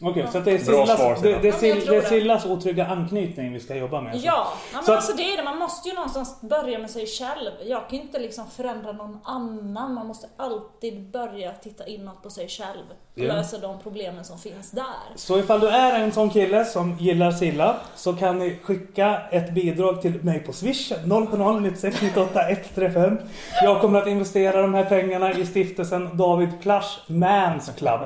[0.00, 2.02] Okej, så att det är, Bra Sillas, svar, det, det, Ja, det är.
[2.02, 4.12] Sillas otrygga anknytning vi ska jobba med.
[4.12, 4.26] alltså.
[4.26, 5.42] Ja, ja men Så alltså det är det.
[5.42, 7.50] Man måste ju någonstans börja med sig själv.
[7.64, 9.94] Jag kan inte liksom förändra någon annan.
[9.94, 13.32] Man måste alltid börja titta inåt på sig själv och Ja.
[13.34, 14.84] lösa de problemen som finns där.
[15.16, 19.50] Så ifall du är en sån kille som gillar Silla så kan ni skicka ett
[19.54, 20.92] bidrag till mig på Swish
[21.28, 23.18] 070 96 98 135.
[23.62, 28.00] Jag kommer att investera de här pengarna i stiftelsen David Plash Mans Club.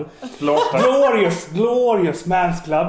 [0.73, 2.87] Glorious, glorious Mans Club.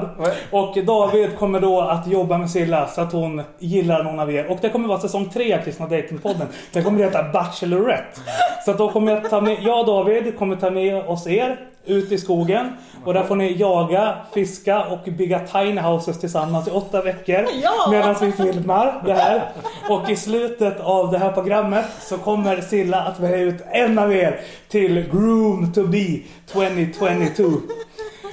[0.50, 4.50] Och David kommer då att jobba med Silla så att hon gillar någon av er.
[4.50, 6.46] Och det kommer vara säsong 3 av Kristna Datingpodden.
[6.72, 8.20] Det kommer heta Bachelorette.
[8.64, 11.68] Så att då kommer jag ta med, jag och David kommer ta med oss er
[11.88, 12.68] ut i skogen.
[13.04, 17.46] Och där får ni jaga, fiska och bygga tiny houses tillsammans i åtta veckor.
[17.62, 17.90] Ja!
[17.90, 19.42] Medan vi filmar det här.
[19.88, 24.12] Och i slutet av det här programmet så kommer Silla att välja ut en av
[24.12, 26.18] er till Groom to be
[26.52, 27.44] 2022.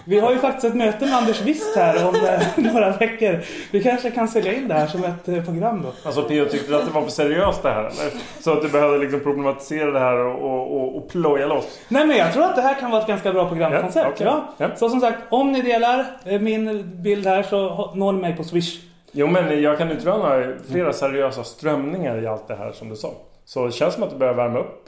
[0.08, 2.42] Vi har ju faktiskt ett möte med Anders Wist här om eh,
[2.74, 3.40] några veckor.
[3.72, 5.92] Vi kanske kan sälja in det här som ett eh, program då.
[6.04, 8.12] Alltså Theo, tyckte du att det var för seriöst det här eller?
[8.40, 11.80] Så att du behövde liksom problematisera det här och, och, och, ploja loss?
[11.88, 14.20] Nej men jag tror att det här kan vara ett ganska bra programkoncept.
[14.20, 14.68] Ja, okej.
[14.68, 14.76] Ja.
[14.76, 18.44] Så som sagt, om ni delar eh, min bild här så når ni mig på
[18.44, 18.82] Swish.
[19.12, 23.12] Jo men jag kan utröna flera seriösa strömningar i allt det här som du sa.
[23.46, 24.86] Så det känns som att du börjar värma upp,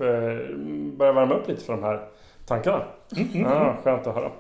[0.97, 1.99] börjar värma upp lite för de här
[2.47, 2.83] tankarna.
[3.33, 4.31] Ja, skönt att höra.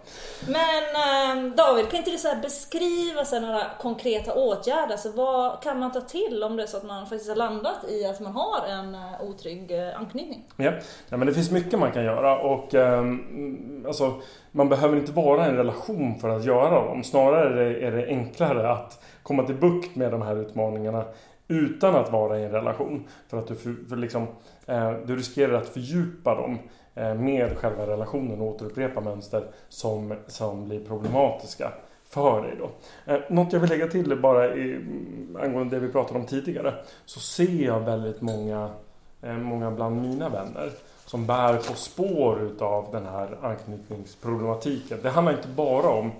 [0.47, 4.91] Men eh, David, kan inte du så här beskriva så här några konkreta åtgärder?
[4.91, 7.89] Alltså, vad kan man ta till om det är så att man faktiskt har landat
[7.89, 10.43] i att man har en eh, otrygg eh, anknytning?
[10.57, 10.71] Ja.
[11.09, 14.13] ja, men det finns mycket man kan göra och ehm, alltså,
[14.51, 17.03] man behöver inte vara i en relation för att göra dem.
[17.03, 21.05] Snarare är det, enklare att komma till bukt med de här utmaningarna
[21.47, 23.07] utan att vara i en relation.
[23.27, 24.27] För att du, för, för liksom,
[24.65, 26.59] eh, du riskerar att fördjupa dem
[26.97, 31.71] Eh, med själva relationen och återupprepa mönster som, som blir problematiska
[32.05, 32.69] för dig då.
[33.13, 36.73] Eh, något jag vill lägga till bara i, mm, angående det vi pratade om tidigare.
[37.05, 38.69] Så ser jag väldigt många,
[39.21, 40.71] eh, många bland mina vänner
[41.05, 44.99] som bär på spår utav den här anknytningsproblematiken.
[45.01, 46.11] Det handlar inte bara om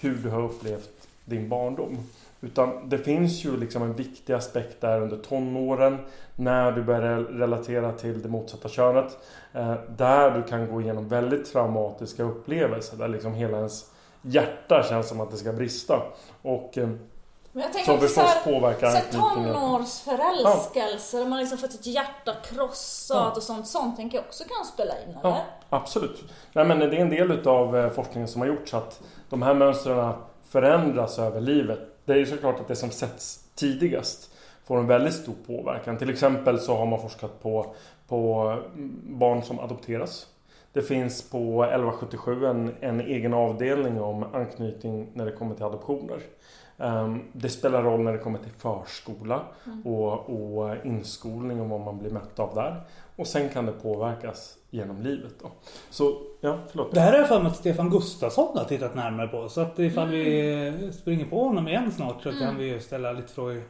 [0.00, 1.98] hur du har upplevt din barndom.
[2.44, 5.98] Utan det finns ju liksom en viktig aspekt där under tonåren
[6.36, 9.18] när du börjar relatera till det motsatta könet.
[9.52, 13.90] Eh, där du kan gå igenom väldigt traumatiska upplevelser där liksom hela ens
[14.22, 16.02] hjärta känns som att det ska brista.
[16.42, 16.88] Och eh,
[17.52, 21.58] Men jag tänker som också så förstås här, påverkar så här tonårsförälskelse, där man liksom
[21.58, 23.32] fått ett hjärta krossat Ja.
[23.36, 23.66] och sånt.
[23.66, 25.20] Sånt tänker jag också kan spela in, eller?
[25.22, 26.24] Ja, absolut.
[26.52, 30.12] Nej, men det är en del utav forskningen som har gjorts att de här mönstren
[30.48, 31.78] förändras över livet.
[32.04, 34.30] Det är ju såklart att det som sätts tidigast
[34.64, 35.98] får en väldigt stor påverkan.
[35.98, 37.74] Till exempel så har man forskat på,
[38.08, 38.56] på
[39.02, 40.26] barn som adopteras.
[40.72, 46.18] Det finns på 1177 en, en egen avdelning om anknytning när det kommer till adoptioner.
[46.78, 49.42] Ehm, Det spelar roll när det kommer till förskola
[49.84, 52.80] och, och inskolning och vad man blir mött av där.
[53.16, 55.50] Och sen kan det påverkas genom livet då.
[55.90, 56.94] Så, ja, förlåt.
[56.94, 59.48] Det här är för mig att Stefan Gustafsson har tittat närmare på.
[59.48, 63.62] Så att ifall vi springer på honom igen snart så kan vi ställa lite frågor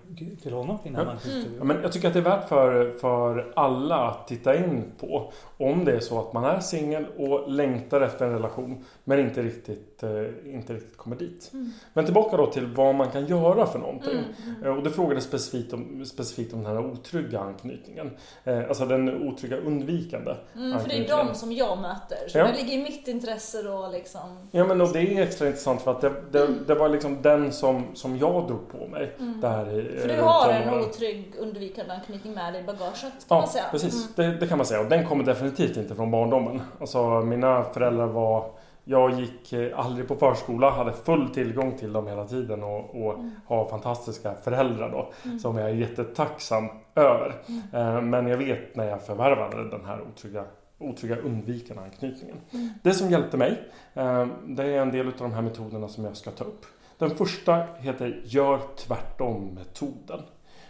[0.43, 1.07] till honom innan Ja.
[1.07, 1.45] man.
[1.59, 5.33] Ja, men jag tycker att det är värt för, för alla att titta in på
[5.59, 9.43] om det är så att man är singel och längtar efter en relation men inte
[9.43, 11.53] riktigt, eh, inte riktigt kommer dit.
[11.93, 14.19] Men tillbaka då till vad man kan göra för någonting.
[14.65, 18.11] Eh, Och du frågade specifikt om, specifikt om den här otrygga anknytningen.
[18.45, 22.19] Eh, Alltså den otrygga undvikande Mm, för det är de som jag möter.
[22.35, 22.45] Ja.
[22.65, 24.21] Ligger i mitt intresse då liksom.
[24.51, 27.53] Ja men och det är extra intressant för att det, det, det var liksom den
[27.53, 29.13] som, som jag drog på mig.
[29.19, 30.01] Där i, Mm.
[30.01, 33.65] För du har en otrygg undvikande anknytning med dig i bagaget kan Ja, man säga.
[33.71, 34.19] precis.
[34.19, 34.31] Mm.
[34.33, 34.81] Det, det kan man säga.
[34.81, 36.63] Och den kommer definitivt inte från barndomen.
[36.81, 38.51] Alltså mina föräldrar var...
[38.87, 43.15] Jag gick eh, aldrig på förskola, hade full tillgång till dem hela tiden och, och
[43.15, 43.31] Mm.
[43.47, 45.09] har fantastiska föräldrar då.
[45.39, 47.35] Som jag är jättetacksam över.
[47.73, 47.97] Mm.
[47.97, 50.45] Eh, Men jag vet när jag förvärvade den här otrygga,
[50.89, 52.37] otrygga undvikande anknytningen.
[52.51, 52.71] Mm.
[52.83, 53.63] Det som hjälpte mig,
[53.95, 56.67] eh, det är en del av de här metoderna som jag ska ta upp.
[56.99, 60.21] Den första heter Gör tvärtom-metoden.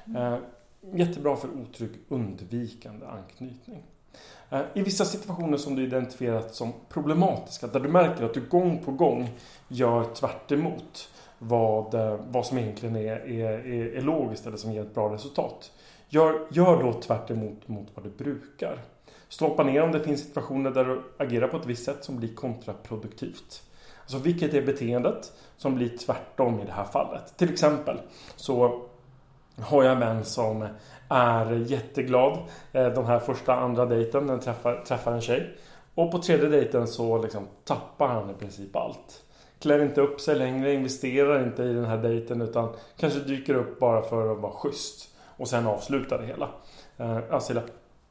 [0.07, 0.33] Mm.
[0.33, 0.39] Eh,
[0.93, 3.83] Jättebra för otrygg undvikande anknytning.
[4.51, 8.79] Eh, I vissa situationer som du identifierat som problematiska, där du märker att du gång
[8.85, 9.29] på gång
[9.69, 11.95] gör tvärt emot vad,
[12.31, 15.73] vad som egentligen är, är, är, är logiskt eller som ger ett bra resultat.
[16.09, 18.79] Gör, gör då tvärt emot mot vad du brukar.
[19.35, 22.35] Stoppa ner om det finns situationer där du agerar på ett visst sätt som blir
[22.35, 23.63] kontraproduktivt.
[24.01, 27.37] Alltså vilket är beteendet som blir tvärtom i det här fallet.
[27.37, 28.01] Till exempel
[28.37, 28.83] så
[29.61, 30.69] har jag en vän som
[31.09, 32.39] är jätteglad
[32.73, 35.57] eh, de här första andra dejten när han träffar, träffar en tjej.
[35.95, 39.23] Och på tredje dejten så liksom tappar han i princip allt.
[39.59, 43.79] Klär inte upp sig längre, investerar inte i den här dejten utan kanske dyker upp
[43.79, 45.09] bara för att vara schysst.
[45.37, 46.49] Och sen avslutar det hela.
[46.97, 47.53] Eh, alltså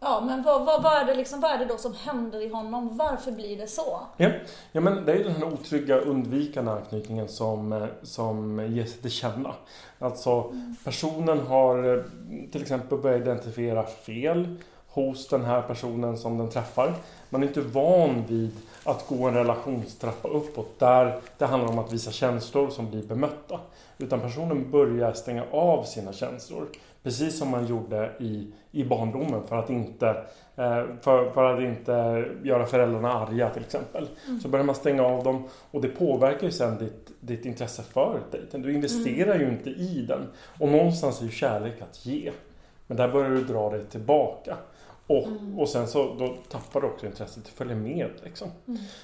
[0.03, 2.49] Ja, men vad, vad, vad, är det liksom, vad är det då som händer i
[2.49, 2.97] honom?
[2.97, 3.99] Varför blir det så?
[4.17, 4.29] Ja,
[4.71, 9.11] ja men det är den här otrygga undvikande anknytningen som, eh, som ger sig till
[9.11, 9.53] känna.
[9.99, 12.03] Alltså personen har eh,
[12.51, 14.55] till exempel börjat identifiera fel
[14.93, 16.93] hos den här personen som den träffar.
[17.29, 18.51] Man är inte van vid
[18.83, 23.59] att gå en relationstrappa uppåt där det handlar om att visa känslor som blir bemötta.
[23.97, 26.67] Utan personen börjar stänga av sina känslor.
[27.03, 30.07] Precis som man gjorde i, i barndomen för att, inte,
[30.55, 34.07] eh, för, för att inte göra föräldrarna arga till exempel.
[34.41, 38.19] Så börjar man stänga av dem och det påverkar ju sen ditt, ditt intresse för
[38.31, 38.61] dejten.
[38.61, 40.27] Du investerar ju inte i den.
[40.59, 42.31] Och någonstans är ju kärlek att ge.
[42.87, 44.57] Men där börjar du dra dig tillbaka.
[45.07, 48.09] Och, och sen så då tappar du också intresset att följa med.
[48.23, 48.47] Liksom.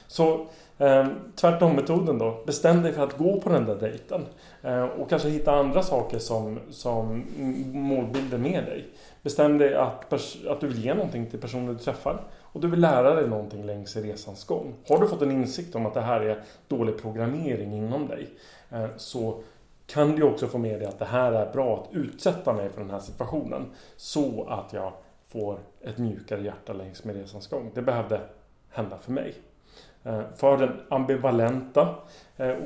[0.08, 2.44] Så eh, tvärtom-metoden då.
[2.46, 4.26] Bestäm dig för att gå på den där dejten.
[4.62, 7.26] Eh, och kanske hitta andra saker som, som
[7.74, 8.86] målbilder med dig.
[9.22, 10.13] Bestäm dig att,
[10.48, 12.24] att du vill ge någonting till personen du träffar.
[12.41, 14.74] Och du vill lära dig någonting längs resans gång.
[14.88, 18.30] Har du fått en insikt om att det här är dålig programmering inom dig.
[18.69, 19.41] Eh, så
[19.86, 22.82] kan du också få med dig att det här är bra att utsätta mig för
[22.82, 23.65] den här situationen.
[23.95, 24.93] Så att jag
[25.28, 27.72] får ett mjukare hjärta längs med resans gång.
[27.74, 28.22] Det behövde
[28.69, 29.34] hända för mig.
[30.04, 31.95] Eh, för den ambivalenta,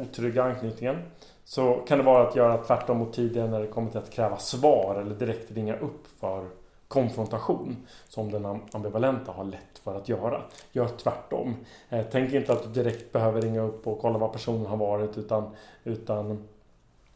[0.01, 0.97] otrygga anknytningen
[1.45, 4.37] så kan det vara att göra tvärtom mot tidigare när det kommer till att kräva
[4.37, 6.47] svar eller direkt ringa upp för
[6.87, 10.41] konfrontation som den ambivalenta har lätt för att göra.
[10.71, 11.55] Gör tvärtom.
[11.89, 15.17] Eh, tänk inte att du direkt behöver ringa upp och kolla vad personen har varit
[15.17, 15.49] utan,
[15.83, 16.31] utan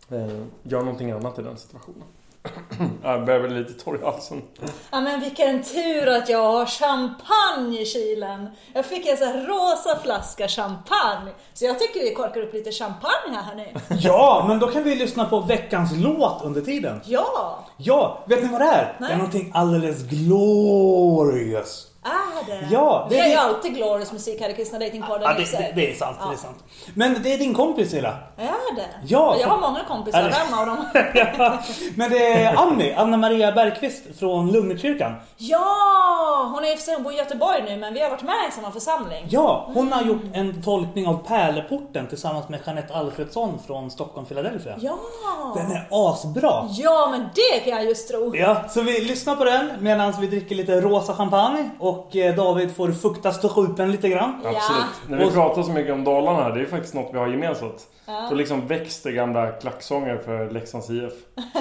[0.10, 2.04] eh, gör någonting annat i den situationen.
[3.04, 4.42] Jag börjar bli lite torr i halsen.
[4.92, 8.50] Ja men vilken tur att jag har champagne i kylen.
[8.74, 11.32] Jag fick en sån här rosa flaska champagne.
[11.54, 13.74] Så jag tycker vi korkar upp lite champagne här hörni.
[13.90, 17.02] Ja, men då kan vi lyssna på veckans låt under tiden.
[17.06, 18.96] Ja, Ja, vet ni vad det är?
[19.00, 21.88] Det är någonting alldeles glorious.
[22.08, 22.68] Är det?
[22.72, 25.22] Ja, det Vi är ju det- alltid glorious musik här i Kristna Datingpodden.
[25.24, 26.28] Ja, det, det, det är sant, Ja.
[26.28, 26.58] det är sant.
[26.94, 28.14] Men det är din kompis Ella.
[28.38, 28.86] Är det?
[29.08, 30.78] Ja, Jag har många kompisar, det- vem av dem?
[31.38, 31.58] Ja,
[31.96, 35.14] Men det är Annie, Anna Maria Bergqvist från Lugnetkyrkan.
[35.38, 38.10] Ja, hon är i och för sig hon bor i Göteborg nu men vi har
[38.10, 39.26] varit med i samma församling.
[39.30, 44.76] Ja, hon har gjort en tolkning av Pärleporten tillsammans med Jeanette Alfredsson från Stockholm, Philadelphia.
[44.82, 44.98] Ja,
[45.56, 46.68] Den är asbra.
[46.72, 48.36] ja men det kan jag just tro.
[48.36, 52.76] Ja, så vi lyssnar på den medan vi dricker lite rosa champagne och eh, David
[52.76, 54.42] får fukta strupen lite grann.
[54.44, 54.50] Ja.
[54.50, 54.86] Absolut.
[55.10, 57.28] När vi Och- pratar så mycket om Dalarna här, det är faktiskt något vi har
[57.28, 57.86] gemensamt.
[58.30, 61.14] Så liksom växte gamla klacksånger för Leksands IF.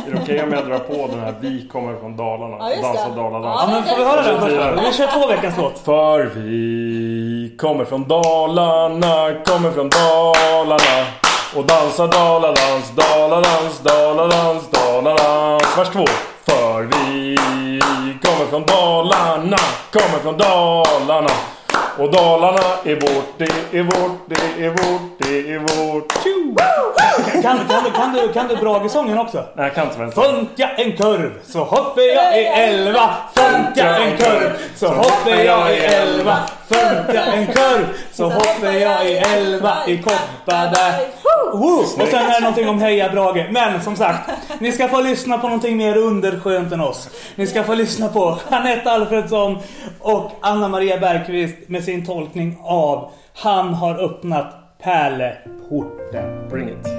[0.06, 2.82] Är det okej om jag drar på den här Vi kommer från Dalarna Ja, och
[2.82, 3.16] dansar.
[3.16, 3.60] Daladans?
[3.60, 4.86] Ja, men får vi höra den först?
[4.88, 5.78] Vi kör två veckans låt.
[5.78, 11.06] För vi kommer från Dalarna, kommer från Dalarna
[11.56, 15.78] och dansar Daladans, Daladans, Daladans, Daladans.
[15.78, 16.04] Vers två.
[16.44, 17.36] För vi
[18.26, 19.56] kommer från Dalarna,
[19.92, 21.30] kommer från Dalarna
[21.98, 26.12] och Dalarna är vårt, det är vårt, det är vårt, det är vårt.
[27.42, 29.44] Kan, kan, du, kan, du, kan du Brage-sången också?
[29.54, 30.22] Nej, jag kan inte vänta.
[30.22, 35.78] Funka en kurv så hoppar jag i elva Funka en kurv så hoppar jag i
[35.78, 36.36] elva
[36.68, 41.06] Funka en kurv så hoppar jag i elva i Kopparberg
[41.52, 41.78] Woo!
[41.78, 43.46] Och sen är det någonting om Heja Brage.
[43.50, 47.08] Men som sagt, ni ska få lyssna på någonting mer underskönt än oss.
[47.34, 49.58] Ni ska få lyssna på Jeanette Alfredsson
[50.00, 56.95] och Anna Maria Bergqvist med sin tolkning av Han har öppnat Pärleporten Bring it.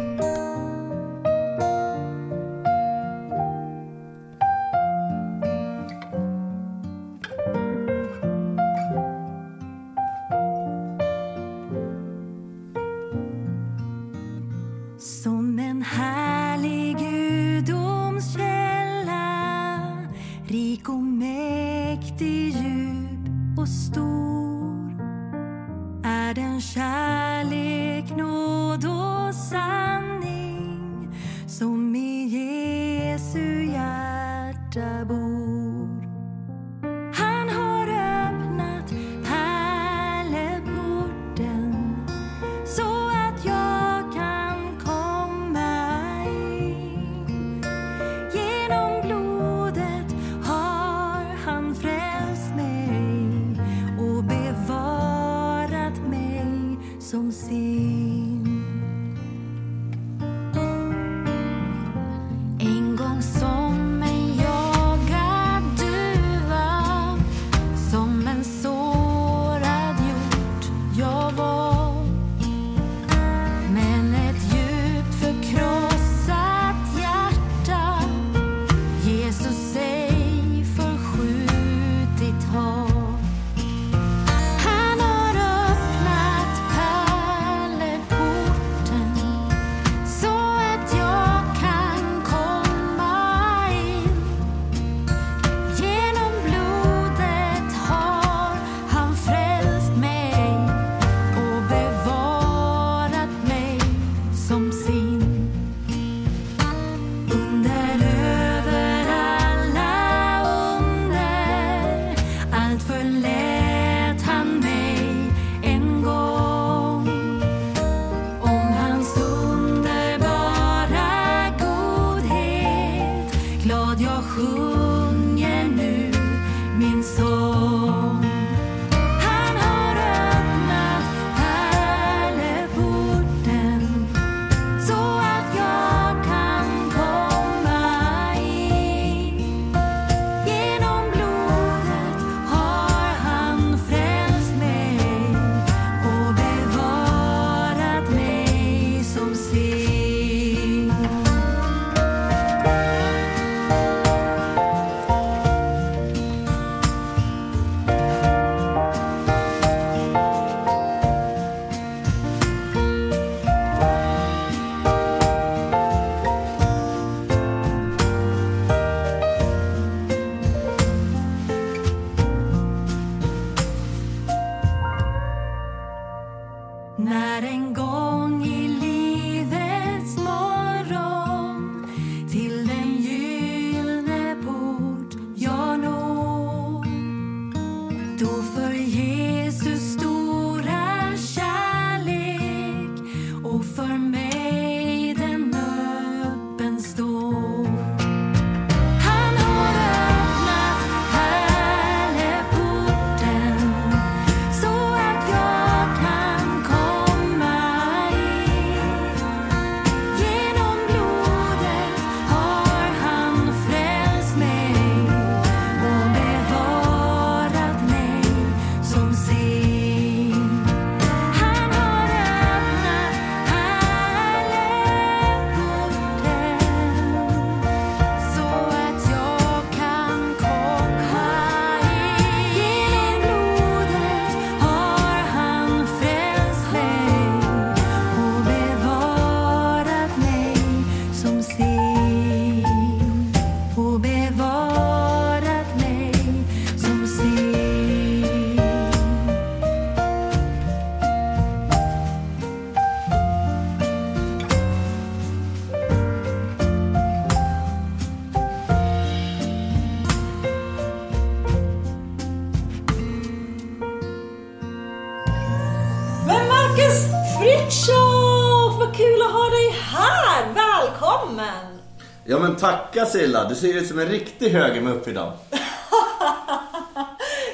[272.37, 275.33] Ja men tacka Silla, du ser ut som en riktig högermupp idag.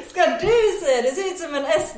[0.10, 1.40] Ska du säga, det ser ut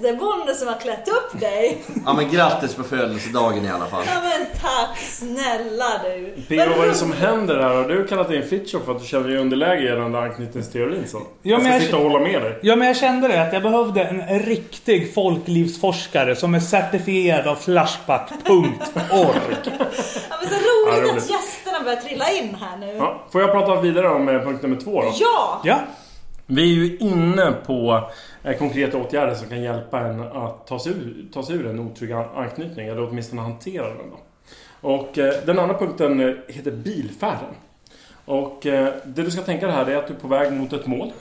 [0.06, 1.78] som en SD-bonde som har klätt upp dig.
[2.06, 4.04] Ja men grattis på födelsedagen i alla fall.
[4.08, 6.34] Ja men tack snälla du.
[6.48, 6.70] P.O.
[6.78, 7.70] vad är det som händer här?
[7.76, 11.18] Har du kallat in Fitchoff för att du känner dig i underläge gällande anknytningsteorin så?
[11.18, 12.60] Ja, jag ska jag- sitta och hålla med dig.
[12.62, 17.56] Ja, men jag kände det att jag behövde en riktig folklivsforskare som är certifierad av
[17.56, 18.70] Flashback.org.
[20.30, 21.24] Ja, men så roligt Ja, roligt.
[21.24, 22.96] att gästerna börjar trilla in här nu.
[22.98, 25.12] Ja, får jag prata vidare om eh, punkt nummer två då?
[25.16, 25.62] Ja!
[25.64, 25.80] Ja,
[26.48, 28.10] vi är ju inne på
[28.44, 31.80] eh, konkreta åtgärder som kan hjälpa en att ta sig ur, ta sig ur en
[31.80, 34.10] otrygg anknytning, eller åtminstone hantera den.
[34.10, 34.18] Då.
[34.90, 37.56] Och eh, den andra punkten eh, heter bilfärden.
[38.26, 40.86] Och det du ska tänka dig här är att du är på väg mot ett
[40.88, 41.12] mål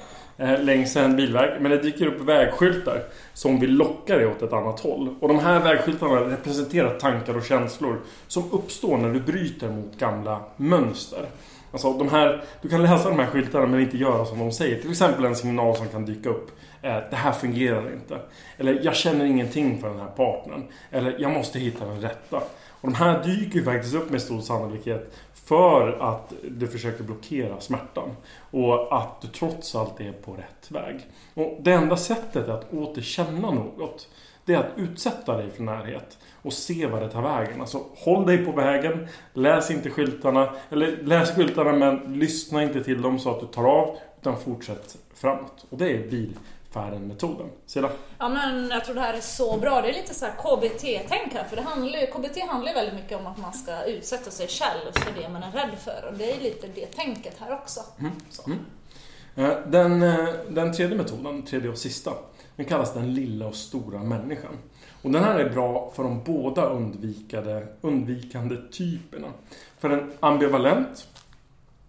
[0.58, 1.60] längs en bilväg.
[1.60, 3.02] Men det dyker upp vägskyltar
[3.32, 5.14] som vill locka dig åt ett annat håll.
[5.20, 10.40] Och de här vägskyltarna representerar tankar och känslor som uppstår när du bryter mot gamla
[10.56, 11.26] mönster.
[11.74, 14.80] Alltså de här, du kan läsa de här skyltarna men inte göra som de säger.
[14.80, 16.50] Till exempel en signal som kan dyka upp.
[16.82, 18.18] Eh, det här fungerar inte.
[18.56, 20.64] Eller jag känner ingenting för den här partnern.
[20.90, 22.36] Eller jag måste hitta den rätta.
[22.68, 27.60] Och de här dyker ju faktiskt upp med stor sannolikhet för att du försöker blockera
[27.60, 28.16] smärtan.
[28.50, 31.00] Och att du trots allt är på rätt väg.
[31.34, 34.08] Och det enda sättet att återkänna något
[34.44, 37.60] Det är att utsätta dig för närhet och se vad det tar vägen.
[37.60, 43.02] Alltså håll dig på vägen, läs inte skyltarna, eller läs skyltarna men lyssna inte till
[43.02, 45.66] dem så att du tar av, utan fortsätt framåt.
[45.70, 47.46] Och det är bilfärden-metoden.
[47.66, 47.90] Silla?
[48.18, 49.80] Ja men jag tror det här är så bra.
[49.82, 51.44] Det är lite så här KBT-tänk här.
[51.44, 55.22] För det handlar, KBT handlar väldigt mycket om att man ska utsätta sig själv för
[55.22, 56.08] det man är rädd för.
[56.08, 57.80] Och det är lite det tänket här också.
[58.30, 58.50] Så.
[59.36, 62.12] Eh, Den, eh, den tredje metoden, tredje och sista,
[62.56, 64.58] den kallas den lilla och stora människan.
[65.04, 69.28] Och den här är bra för de båda undvikade, undvikande typerna.
[69.78, 71.08] För en ambivalent,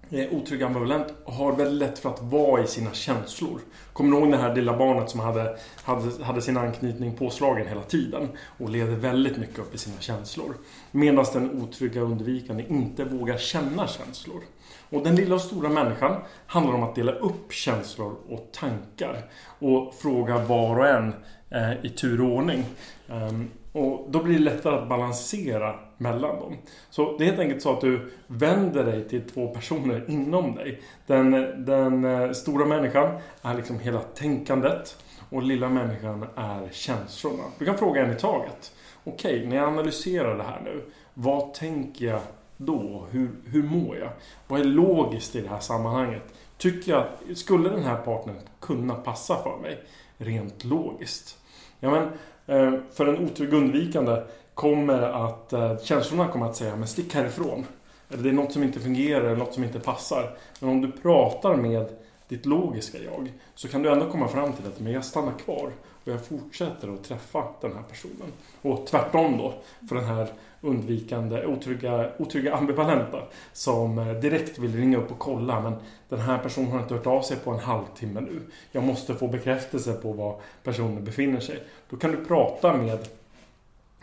[0.09, 3.59] eh, otrygg ambivalent, har väldigt lätt för att vara i sina känslor.
[3.93, 7.81] Kommer ni ihåg det här lilla barnet som hade, hade, hade sin anknytning påslagen hela
[7.81, 10.55] tiden och levde väldigt mycket upp i sina känslor.
[10.91, 14.41] Medan den otrygga undvikande inte vågar känna känslor.
[14.89, 19.93] Och den lilla och stora människan handlar om att dela upp känslor och tankar och
[19.95, 21.13] fråga var och en
[21.49, 22.65] eh, i tur och ordning.
[23.07, 26.57] Um, och då blir det lättare att balansera mellan dem.
[26.89, 30.81] Så det är helt enkelt så att du vänder dig till två personer inom dig.
[31.07, 31.31] Den,
[31.65, 34.97] den eh, stora människan är liksom hela tänkandet
[35.29, 37.43] och lilla människan är känslorna.
[37.59, 38.73] Du kan fråga en i taget.
[39.03, 40.83] Okej, när jag analyserar det här nu,
[41.13, 42.21] vad tänker jag
[42.57, 43.07] då?
[43.11, 44.09] Hur, hur mår jag?
[44.47, 46.23] Vad är logiskt i det här sammanhanget?
[46.57, 49.83] Tycker jag, skulle den här partnern kunna passa för mig?
[50.17, 51.37] Rent logiskt.
[51.79, 52.09] Ja, men,
[52.47, 54.23] Eh, för en otrygg undvikande
[54.53, 57.65] kommer att eh, känslorna kommer att säga men stick härifrån.
[58.09, 60.37] Eller det är något som inte fungerar eller något som inte passar.
[60.59, 61.85] Men om du pratar med
[62.27, 65.71] ditt logiska jag så kan du ändå komma fram till att men jag stannar kvar
[66.03, 68.31] och jag fortsätter att träffa den här personen.
[68.61, 69.53] Och tvärtom då
[69.89, 70.27] för den här
[70.65, 73.21] undvikande, otrygga, otrygga ambivalenta
[73.53, 75.73] som eh, direkt vill ringa upp och kolla men
[76.09, 78.41] den här personen har inte hört av sig på en halvtimme nu.
[78.71, 81.63] Jag måste få bekräftelse på var personen befinner sig.
[81.89, 82.99] Då kan du prata med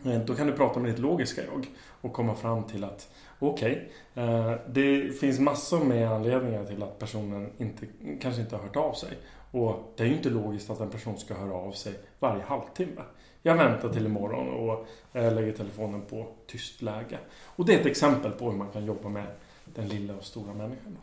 [0.05, 1.67] eh, då kan du prata med ditt logiska jag
[2.01, 3.09] och komma fram till att
[3.39, 7.87] okej, okay, det finns massor med anledningar till att personen inte,
[8.21, 9.11] kanske inte har hört av sig.
[9.53, 13.03] Och det är ju inte logiskt att en person ska höra av sig varje halvtimme.
[13.43, 17.19] Jag väntar till imorgon och eh, lägger telefonen på tyst läge.
[17.45, 19.27] Och det är ett exempel på hur man kan jobba med
[19.65, 20.99] den lilla och stora människan.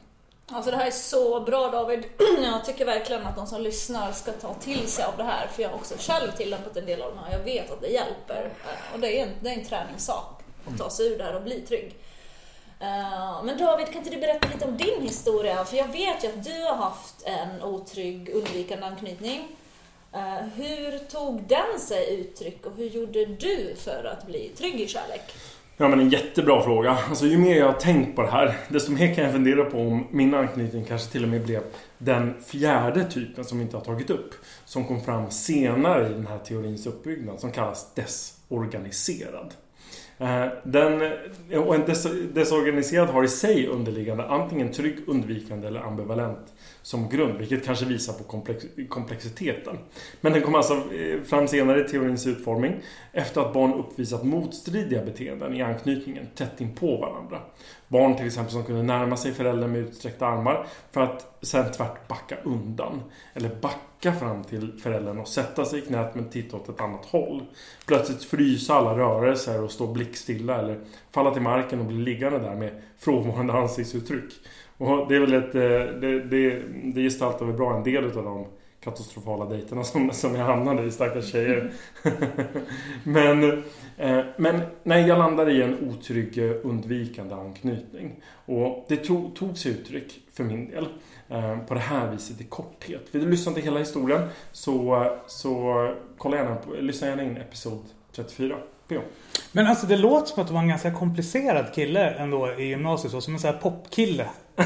[0.52, 2.04] Alltså det här är så bra David.
[2.44, 5.48] Jag tycker verkligen att de som lyssnar ska ta till sig av det här.
[5.48, 7.38] För jag har också själv tillämpat en del av det här.
[7.38, 8.50] Jag vet att det hjälper.
[8.94, 11.44] Och det är en, det är en träningssak att ta sig ur det här och
[11.44, 11.96] bli trygg.
[12.80, 15.66] Eh, men David, kan inte du berätta lite om din historia?
[15.66, 19.48] För jag vet ju att du har haft en otrygg undvikande anknytning.
[20.14, 24.88] Eh, hur tog den sig uttryck och hur gjorde du för att bli trygg i
[24.88, 25.22] kärlek?
[25.78, 26.98] Ja men en jättebra fråga.
[27.10, 29.78] Alltså ju mer jag har tänkt på det här desto mer kan jag fundera på
[29.78, 31.64] om min anknytning kanske till och med blev
[31.98, 34.34] den fjärde typen som vi inte har tagit upp.
[34.66, 39.54] Som kom fram senare i den här teorins uppbyggnad som kallas desorganiserad.
[40.20, 41.12] Eh, den,
[41.66, 46.54] och en des, desorganiserad har i sig underliggande antingen trygg, undvikande eller ambivalent
[46.90, 49.78] som grund, vilket kanske visar på komplex, komplexiteten.
[50.22, 52.82] Men den kom alltså eh, fram senare i teorins utformning
[53.14, 57.40] efter att barn uppvisat motstridiga beteenden i anknytningen tätt in på varandra.
[57.88, 62.08] Barn till exempel som kunde närma sig föräldern med utsträckta armar för att sen tvärt
[62.08, 63.02] backa undan.
[63.34, 67.06] Eller backa fram till föräldern och sätta sig i knät men titta åt ett annat
[67.06, 67.44] håll.
[67.86, 70.80] Plötsligt frysa alla rörelser och stå blickstilla eller
[71.12, 74.34] falla till marken och bli liggande där med frånvarande ansiktsuttryck.
[74.80, 76.62] Och det är väl ett, eh, det, det,
[76.94, 78.46] det gestaltar väl bra en del av de
[78.82, 81.72] katastrofala dejterna som, som jag hamnade i, stackars tjejer.
[83.04, 83.64] men,
[83.98, 88.24] eh, men nej, jag landade i en otrygg eh, undvikande anknytning.
[88.46, 90.88] Och det tog, tog sig uttryck för min del
[91.30, 93.08] eh, på det här viset i korthet.
[93.12, 94.22] Vill du lyssna till hela historien
[94.52, 95.74] så, så
[96.18, 97.84] kolla gärna på, lyssna gärna in episod
[98.16, 98.58] 34.
[98.88, 99.02] P.O.
[99.52, 103.12] Men alltså det låter som att du var en ganska komplicerad kille ändå i gymnasiet.
[103.12, 104.26] Så, som en sån här popkille.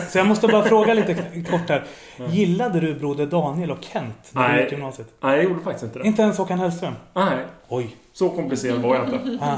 [0.10, 1.16] Så jag måste bara fråga lite
[1.50, 1.84] kort här.
[2.30, 4.64] Gillade du Broder Daniel och Kent när du Nej.
[4.64, 5.08] gick i gymnasiet?
[5.20, 6.08] Nej, jag gjorde faktiskt inte det.
[6.08, 6.94] Inte ens Håkan Hellström?
[7.14, 7.38] Nej,
[7.68, 7.96] Oj.
[8.14, 9.40] så komplicerad var jag inte.
[9.42, 9.58] Ah.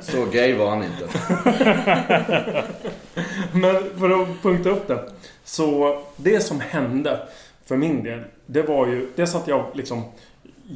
[0.00, 1.08] Så gay var han inte.
[3.52, 5.04] Men för att punkta upp det.
[5.44, 7.20] Så det som hände
[7.64, 10.02] för min del, det var ju dels att jag liksom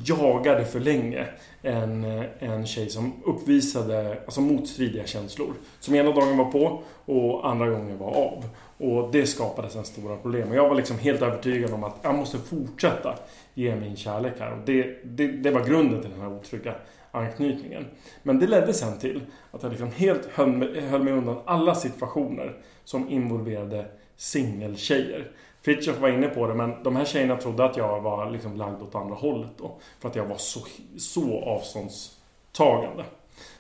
[0.05, 1.27] jagade för länge
[1.63, 2.05] en,
[2.39, 5.53] en tjej som uppvisade alltså motstridiga känslor.
[5.81, 8.45] Som ena dagen var på och andra gången var av.
[8.81, 10.49] Och det skapade sen stora problem.
[10.49, 13.15] Och jag var liksom helt övertygad om att jag måste fortsätta
[13.55, 14.53] ge min kärlek här.
[14.53, 16.75] Och det, det, det var grunden till den här otrygga
[17.11, 17.87] anknytningen.
[18.23, 19.21] Men det ledde sen till
[19.51, 25.31] att jag liksom helt höll mig, höll mig undan alla situationer som involverade singeltjejer.
[25.63, 28.83] Fritiof var inne på det men de här tjejerna trodde att jag var liksom lagd
[28.83, 29.79] åt andra hållet då.
[29.99, 30.61] För att jag var så,
[30.99, 33.05] så avståndstagande.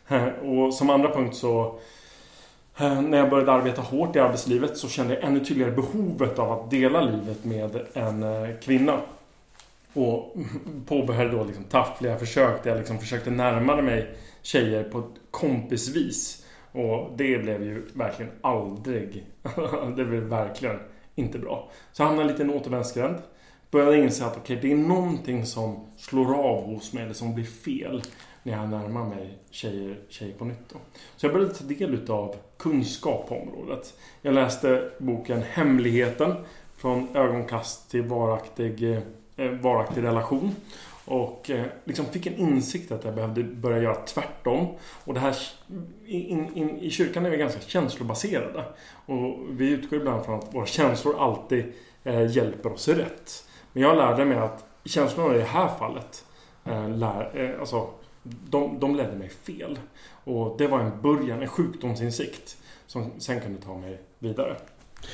[0.43, 1.79] Och som andra punkt så
[2.79, 6.53] Eh, när jag började arbeta hårt i arbetslivet så kände jag ännu tydligare behovet av
[6.53, 9.01] att dela livet med en eh, kvinna.
[9.93, 10.37] Och
[10.87, 16.47] påbörjade då liksom taffliga försök där jag liksom försökte närma mig tjejer på ett kompisvis.
[16.73, 19.25] Och det blev ju verkligen aldrig...
[19.97, 20.79] det blev verkligen
[21.15, 21.71] inte bra.
[21.93, 23.17] Så jag hamnade lite i en återvändsgränd.
[23.71, 27.45] Började inse att okej, det är någonting som slår av hos mig eller som blir
[27.45, 28.03] fel
[28.43, 30.69] när jag närmar mig tjejer, tjejer på nytt.
[30.69, 30.79] Då.
[31.17, 33.95] Så jag började ta del utav kunskap på området.
[34.23, 36.35] Jag läste boken Hemligheten
[36.77, 39.03] från ögonkast till varaktig,
[39.37, 40.55] eh, varaktig relation.
[41.05, 44.67] Och eh, liksom fick en insikt att jag behövde börja göra tvärtom.
[45.05, 45.37] Och det här
[46.07, 48.65] in, in, I kyrkan är vi ganska känslobaserade.
[49.07, 51.73] Och vi utgår ibland från att våra känslor alltid
[52.05, 53.45] eh, hjälper oss rätt.
[53.73, 56.25] Men jag lärde mig att känslorna i det här fallet
[56.65, 57.89] eh, lär, eh, alltså,
[58.23, 59.79] de, de ledde mig fel.
[60.25, 62.57] Och det var en början, en sjukdomsinsikt
[62.87, 64.57] som sen kunde ta mig vidare.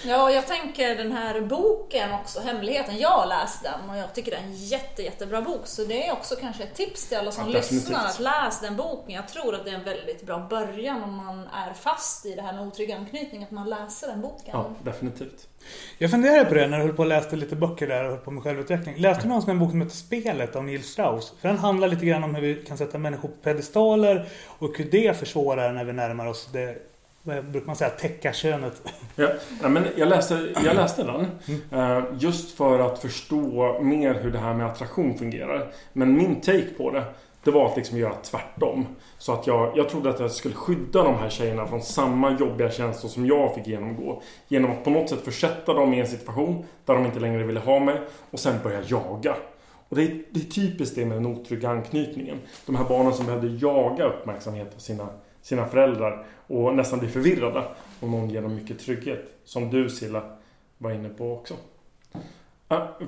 [0.04, 2.98] Ja, jag tänker den här boken också, Hemligheten.
[2.98, 5.60] Jag har läst den och jag tycker det är en jätte, jättebra bok.
[5.64, 8.76] Så det är också kanske ett tips till alla som Ja, lyssnar att läs den
[8.76, 9.14] boken.
[9.14, 12.42] Jag tror att det är en väldigt bra början om man är fast i det
[12.42, 14.50] här med otrygg anknytning, att man läser den boken.
[14.52, 15.48] Ja, definitivt.
[15.98, 18.18] Jag funderade på det när jag höll på och läste lite böcker där och höll
[18.20, 18.96] på med självutveckling.
[18.98, 21.34] Läste du någonsin en bok som heter Spelet av Neil Strauss?
[21.40, 24.28] För den handlar lite grann om hur vi kan sätta människor på pedestaler
[24.58, 26.76] och hur det försvårar när vi närmar oss det,
[27.26, 28.82] brukar man säga, täckarkönet.
[29.16, 29.28] Ja,
[29.62, 31.26] ja, men jag, läste, jag läste den
[31.80, 35.72] eh, just för att förstå mer hur det här med attraktion fungerar.
[35.92, 37.04] Men min take på det,
[37.44, 38.86] det var att liksom göra tvärtom.
[39.18, 42.70] Så att jag, jag trodde att jag skulle skydda de här tjejerna från samma jobbiga
[42.70, 44.22] känslor som jag fick genomgå.
[44.48, 47.60] Genom att på något sätt försätta dem i en situation där de inte längre ville
[47.60, 48.00] ha mig
[48.30, 49.36] och sen börja jaga.
[49.88, 52.38] Och det är, det är typiskt det med den otrygga anknytningen.
[52.66, 55.08] De här barnen som behövde jaga uppmärksamhet av sina,
[55.46, 57.64] sina föräldrar och nästan bli förvirrade
[58.00, 59.24] om någon ger dem mycket trygghet.
[59.44, 60.22] Som du Silla
[60.78, 61.54] var inne på också.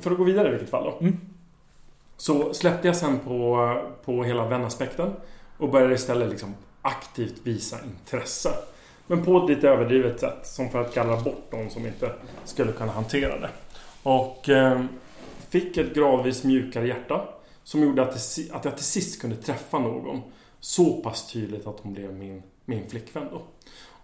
[0.01, 0.99] För att gå vidare i vilket fall då.
[1.01, 1.17] Mm.
[2.17, 3.75] Så släppte jag sen på,
[4.05, 5.13] på hela vänaspekten
[5.57, 8.51] och började istället liksom aktivt visa intresse.
[9.07, 10.47] Men på ett lite överdrivet sätt.
[10.47, 12.13] Som för att gallra bort de som inte
[12.45, 13.51] skulle kunna hantera det.
[14.03, 14.85] Och eh,
[15.49, 17.29] fick ett gradvis mjukare hjärta.
[17.65, 20.23] Som gjorde att, det, att jag till sist kunde träffa någon.
[20.61, 23.43] Så pass tydligt att hon blev min, min flickvän då.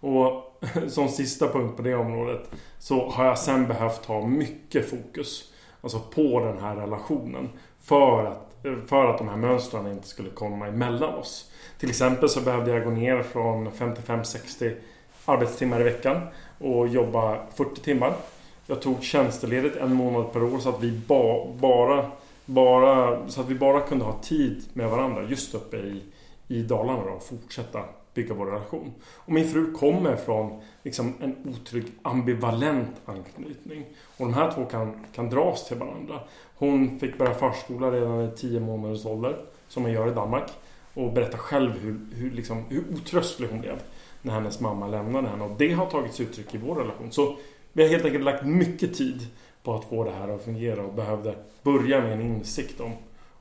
[0.08, 5.52] Och som sista punkt på det området så har jag sen behövt ha mycket fokus.
[5.80, 7.48] Alltså på den här relationen.
[7.80, 8.54] För att,
[8.88, 11.50] för att de här mönstren inte skulle komma emellan oss.
[11.78, 14.76] Till exempel så behövde jag gå ner från 55-60
[15.24, 16.20] arbetstimmar i veckan
[16.58, 18.14] och jobba 40 timmar.
[18.66, 22.10] Jag tog tjänsteledigt en månad per år så att vi ba, bara,
[22.44, 26.02] bara, så att vi bara kunde ha tid med varandra just uppe i,
[26.48, 27.84] i Dalarna då, och fortsätta
[28.14, 28.92] bygga vår relation.
[29.02, 33.84] Och min fru kommer från liksom, en otrygg ambivalent anknytning.
[34.16, 36.20] Och de här två kan, kan dras till varandra.
[36.56, 39.36] Hon fick börja förskola redan i 10 månaders ålder,
[39.68, 40.50] som man gör i Danmark.
[40.94, 43.82] Och berättar själv hur, hur, liksom, hur otröstlig hon blev
[44.22, 45.44] när hennes mamma lämnade henne.
[45.44, 47.12] Och det har tagits uttryck i vår relation.
[47.12, 47.36] Så
[47.72, 49.26] vi har helt enkelt lagt mycket tid
[49.62, 52.92] på att få det här att fungera och behövde börja med en insikt om,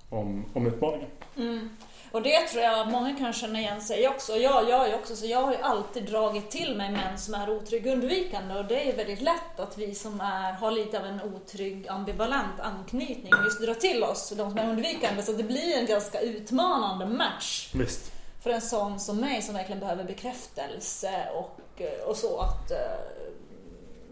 [0.10, 1.10] om, om utmaningen.
[1.38, 1.70] Mm.
[2.14, 4.38] Och det tror jag många kan känna igen sig också.
[4.38, 5.26] Jag gör ju också så.
[5.26, 8.98] Jag har ju alltid dragit till mig män som är otrygg undvikande och det är
[8.98, 13.74] väldigt lätt att vi som är, har lite av en otrygg ambivalent anknytning just drar
[13.74, 15.24] till oss de som är undvikande.
[15.24, 18.12] Så det blir en ganska utmanande match Visst.
[18.44, 22.78] för en sån som mig som verkligen behöver bekräftelse och, och så att eh,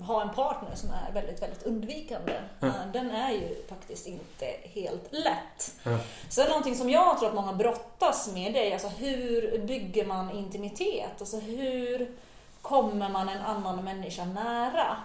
[0.04, 2.34] ha en partner som är väldigt, väldigt undvikande.
[2.62, 5.76] Eh, Den är ju faktiskt inte helt lätt.
[5.84, 5.98] Ja.
[6.30, 10.32] Sen någonting som jag tror att många brottas med det är alltså hur bygger man
[10.32, 11.12] intimitet?
[11.20, 12.12] Alltså hur
[12.62, 14.98] kommer man en annan människa nära?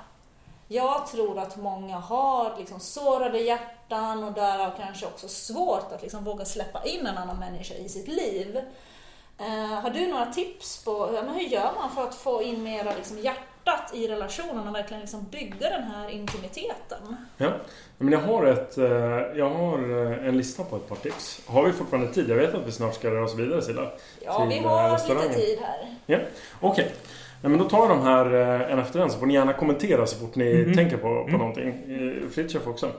[0.68, 6.24] Jag tror att många har liksom sårade hjärtan och därav kanske också svårt att liksom
[6.24, 8.60] våga släppa in en annan människa i sitt liv.
[9.38, 12.94] Eh, har du några tips på ja, hur gör man för att få in mera
[12.96, 13.18] liksom
[13.66, 17.16] hjärtat i relationen och verkligen liksom bygga den här intimiteten?
[17.36, 17.52] Ja,
[17.98, 18.86] men jag har, ett, eh,
[19.38, 21.42] jag har eh, en lista på ett par tips.
[21.46, 22.28] Har vi fortfarande tid?
[22.30, 23.90] Jag vet att vi snart ska röra oss vidare Silla.
[24.24, 25.94] Ja, vi eh, har lite tid här.
[26.06, 26.18] Ja,
[26.60, 26.92] okej.
[27.42, 28.26] Ja, men då tar jag de här
[28.70, 30.74] en efter en så får ni gärna kommentera så fort ni Mhm.
[30.74, 31.38] tänker på, på Mm.
[31.38, 31.74] någonting.
[32.30, 32.90] Fritiof också.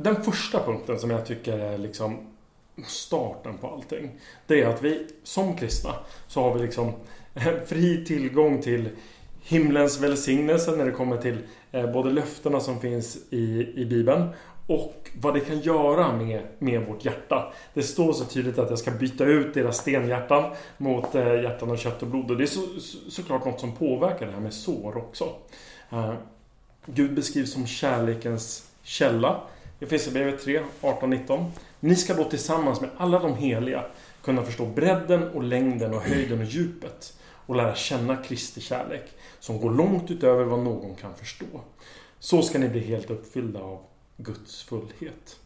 [0.00, 2.18] Den första punkten som jag tycker är liksom
[2.86, 4.10] starten på allting.
[4.46, 5.94] Det är att vi som kristna
[6.28, 6.92] så har vi liksom
[7.66, 8.88] fri tillgång till
[9.48, 11.38] himlens välsignelse när det kommer till
[11.72, 14.28] eh, både löftena som finns i, i Bibeln
[14.66, 17.52] och vad det kan göra med, med vårt hjärta.
[17.74, 21.76] Det står så tydligt att jag ska byta ut deras stenhjärtan mot eh, hjärtan av
[21.76, 22.30] kött och blod.
[22.30, 25.24] Och det är så, så, såklart något som påverkar det här med sår också.
[25.92, 26.14] Uh,
[26.86, 29.40] Gud beskrivs som kärlekens källa.
[29.80, 31.44] I Efesierbrevet 3, 18-19.
[31.80, 33.84] Ni ska då tillsammans med alla de heliga
[34.22, 37.12] kunna förstå bredden och längden och höjden och djupet
[37.46, 41.46] och lära känna Kristi kärlek som går långt utöver vad någon kan förstå.
[42.18, 43.78] Så ska ni bli helt uppfyllda av
[44.16, 45.36] Guds fullhet.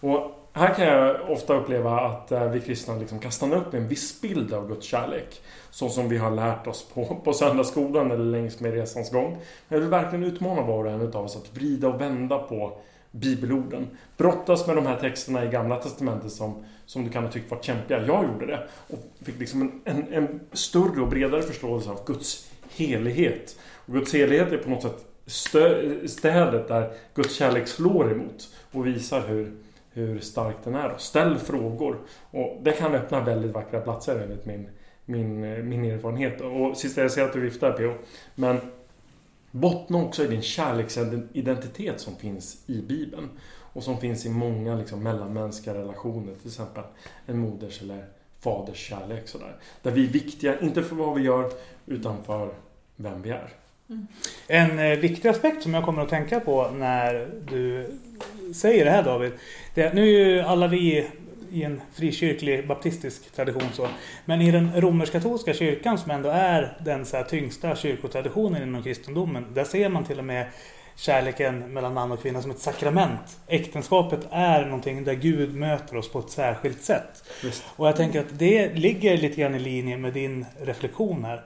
[0.00, 3.82] Och här kan jag ofta uppleva att eh, vi kristna liksom kan stanna upp med
[3.82, 5.40] en viss bild av Guds kärlek.
[5.70, 9.30] Så som vi har lärt oss på, på söndagsskolan eller längs med resans gång.
[9.30, 12.78] Men jag vill verkligen utmana var och en utav oss att vrida och vända på
[13.10, 13.86] bibelorden.
[14.16, 17.58] Brottas med de här texterna i Gamla Testamentet som, som du kan ha tyckt var
[17.62, 18.06] kämpiga.
[18.06, 18.68] Jag gjorde det.
[18.88, 23.58] Och fick liksom en, en, en större och bredare förståelse av Guds helighet.
[23.86, 28.86] Och Guds helighet är på något sätt stö, städet där Guds kärlek slår emot och
[28.86, 29.52] visar hur,
[29.90, 30.94] hur stark den är.
[30.98, 31.98] Ställ frågor.
[32.30, 34.68] Och det kan öppna väldigt vackra platser enligt min,
[35.04, 36.40] min, min erfarenhet.
[36.40, 37.94] Och sista jag ser att du viftar P.O.
[38.34, 38.60] Men
[39.50, 43.28] bottna också i din kärleksidentitet som finns i Bibeln.
[43.72, 46.34] Och som finns i många liksom, mellanmänskliga relationer.
[46.34, 46.84] Till exempel
[47.26, 48.04] en moders eller
[48.40, 49.28] faders kärlek.
[49.28, 49.56] Sådär.
[49.82, 51.50] Där vi är viktiga, inte för vad vi gör,
[51.86, 52.50] utan för
[52.98, 53.48] vem vi är.
[54.46, 57.86] En eh, viktig aspekt som jag kommer att tänka på när du
[58.54, 59.32] säger det här David.
[59.74, 61.06] Det, nu är ju alla vi
[61.52, 63.88] i en frikyrklig baptistisk tradition så.
[64.24, 69.46] Men i den romersk-katolska kyrkan som ändå är den så tyngsta kyrkotraditionen inom kristendomen.
[69.54, 70.46] Där ser man till och med
[70.96, 73.38] kärleken mellan man och kvinna som ett sakrament.
[73.46, 77.24] Äktenskapet är någonting där Gud möter oss på ett särskilt sätt.
[77.42, 77.64] Visst.
[77.76, 81.42] Och jag tänker att det ligger lite grann i linje med din reflektion här.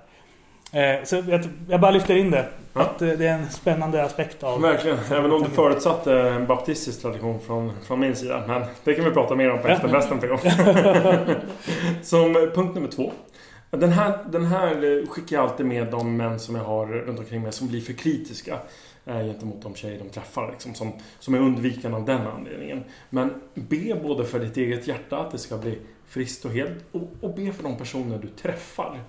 [0.73, 1.23] Eh, Så
[1.68, 2.49] jag, bara lyfter in det.
[2.73, 2.81] Ja.
[2.81, 4.61] Att eh, det är en spännande aspekt av...
[4.61, 4.99] Verkligen.
[5.11, 8.45] Även om du förutsatte en baptistisk tradition från, från min sida.
[8.47, 10.37] Men det kan vi prata mer om på efterfesten P.O.
[12.03, 13.12] Som punkt nummer två.
[13.70, 17.43] Den här, den här skickar jag alltid med de män som jag har runt omkring
[17.43, 18.59] mig som blir för kritiska
[19.05, 20.51] eh, gentemot de tjejer de träffar.
[20.51, 22.85] Liksom, som, som är undvikande av den anledningen.
[23.11, 27.03] Men be både för ditt eget hjärta att det ska bli friskt och helt och,
[27.20, 29.01] och be för de personer du träffar.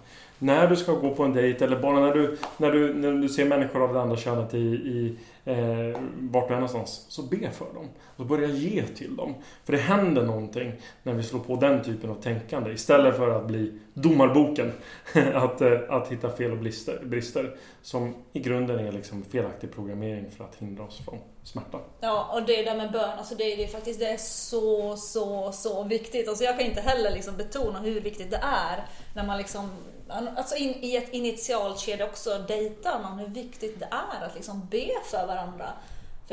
[0.43, 3.29] När du ska gå på en dejt eller bara när du, när du, när du
[3.29, 7.05] ser människor av det andra könet i, i eh, vart du är någonstans.
[7.09, 7.89] Så be för dem.
[8.17, 9.33] Och börja ge till dem.
[9.63, 10.71] För det händer någonting
[11.03, 12.71] när vi slår på den typen av tänkande.
[12.71, 14.73] Istället för att bli domarboken.
[15.33, 17.57] att, eh, att hitta fel och brister, brister.
[17.81, 21.79] Som i grunden är liksom felaktig programmering för att hindra oss från smärta.
[21.99, 25.51] Ja, och det där med bön, alltså det, det är faktiskt det är så, så,
[25.51, 26.27] så viktigt.
[26.27, 28.85] Alltså jag kan inte heller liksom betona hur viktigt det är
[29.15, 29.69] när man liksom
[30.07, 34.89] Alltså in, i ett initialskede också dejtar man hur viktigt det är att liksom be
[35.11, 35.69] för varandra.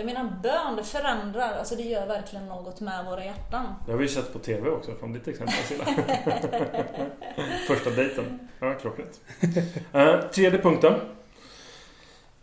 [0.01, 3.67] För jag menar bön, det förändrar, alltså det gör verkligen något med våra hjärtan.
[3.87, 5.85] Det har vi ju sett på TV också från ditt exempel Silla.
[7.67, 8.49] Första dejten.
[8.61, 9.21] Ja, klockrent.
[9.93, 10.95] Eh, tredje punkten.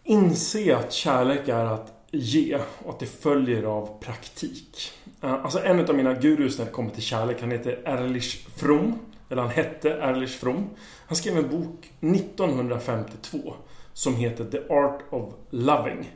[0.04, 4.92] Inse att kärlek är att ge och att det följer av praktik.
[5.24, 9.00] Eh, alltså en av mina gurus när det kommer till kärlek, han heter Erlich Fromm.
[9.30, 10.70] Eller han hette Erlich Fromm.
[11.08, 13.54] Han skrev en bok 1952
[13.94, 16.12] som heter The Art of Loving.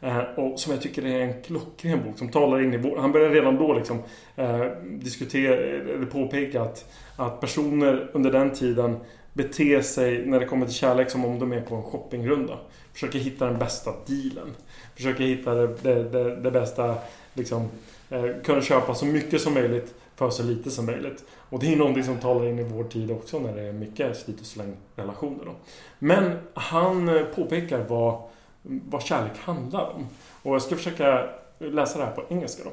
[0.00, 2.96] Eh, och som jag tycker är en klockren bok som talar in i vår...
[2.96, 3.98] Han började redan då liksom
[4.36, 8.96] eh, diskutera, eller påpeka att, att personer under den tiden
[9.32, 12.58] beter sig när det kommer till kärlek som om de är på en shoppingrunda.
[12.92, 14.54] Försöker hitta den bästa dealen.
[14.94, 16.94] Försöker hitta det, det, det, det bästa,
[17.34, 17.68] liksom,
[18.10, 21.24] eh, kunna köpa så mycket som möjligt för så lite som möjligt.
[21.48, 24.16] Och det är någonting som talar in i vår tid också när det är mycket
[24.16, 25.44] slit och släng relationer.
[25.44, 25.54] Då.
[25.98, 28.22] Men han eh, påpekar vad,
[28.66, 30.06] vad kärlek handlar om.
[30.42, 32.72] Och jag ska försöka läsa det här på engelska då.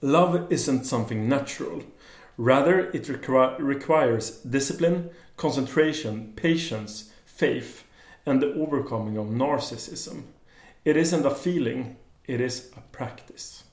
[0.00, 1.82] Love isn't something natural.
[2.36, 3.08] Rather it
[3.58, 7.84] requires discipline, concentration, patience, faith
[8.24, 10.16] and the overcoming of narcissism.
[10.84, 13.64] It isn't a feeling, it is a practice.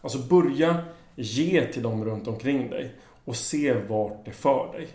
[0.00, 0.84] Alltså börja
[1.16, 4.88] ge till dem runt omkring dig och se vart det för dig.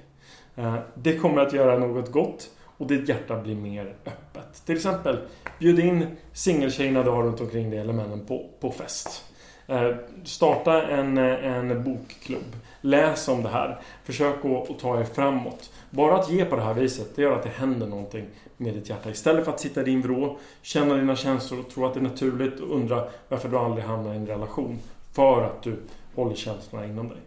[0.55, 4.65] Eh, det kommer att göra något gott och ditt hjärta blir mer öppet.
[4.65, 5.17] Till exempel,
[5.59, 9.23] bjud in singeltjejerna du har runt omkring dig eller männen på, på fest.
[9.67, 12.55] Eh, Starta en, eh, en bokklubb.
[12.81, 13.81] Läs om det här.
[14.03, 15.71] Försök att, att ta er framåt.
[15.89, 18.25] Bara att ge på det här viset, det gör att det händer någonting
[18.57, 19.09] med ditt hjärta.
[19.09, 22.01] Istället för att sitta i din vrå, känna dina känslor och tro att det är
[22.01, 24.79] naturligt och undra varför du aldrig hamnar i en relation.
[25.11, 25.79] För att du
[26.15, 27.17] håller känslorna inom dig.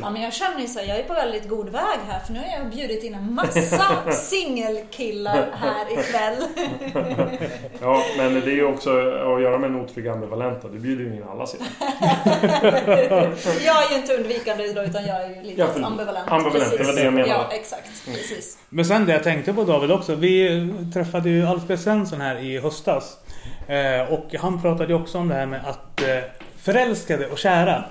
[0.00, 2.32] Ja, men jag känner ju så här, jag är på väldigt god väg här för
[2.32, 6.36] nu har jag bjudit in en massa singelkillar här ikväll.
[7.80, 10.68] Ja, men det är ju också att göra med en otrygg ambivalenta.
[10.68, 11.66] Du bjuder ju in alla sedan.
[13.64, 16.30] jag är ju inte undvikande då, utan jag är ju lite Ja, för- ambivalent.
[16.30, 17.32] ambivalent, det var det jag menade.
[17.32, 18.04] Ja, exakt.
[18.04, 18.58] Precis.
[18.68, 20.14] Men sen det jag tänkte på David också.
[20.14, 21.76] Vi träffade ju Alf B.
[21.76, 23.16] Svensson här i höstas.
[23.68, 26.08] Eh, och han pratade ju också om det här med att eh,
[26.62, 27.84] förälskade och kära.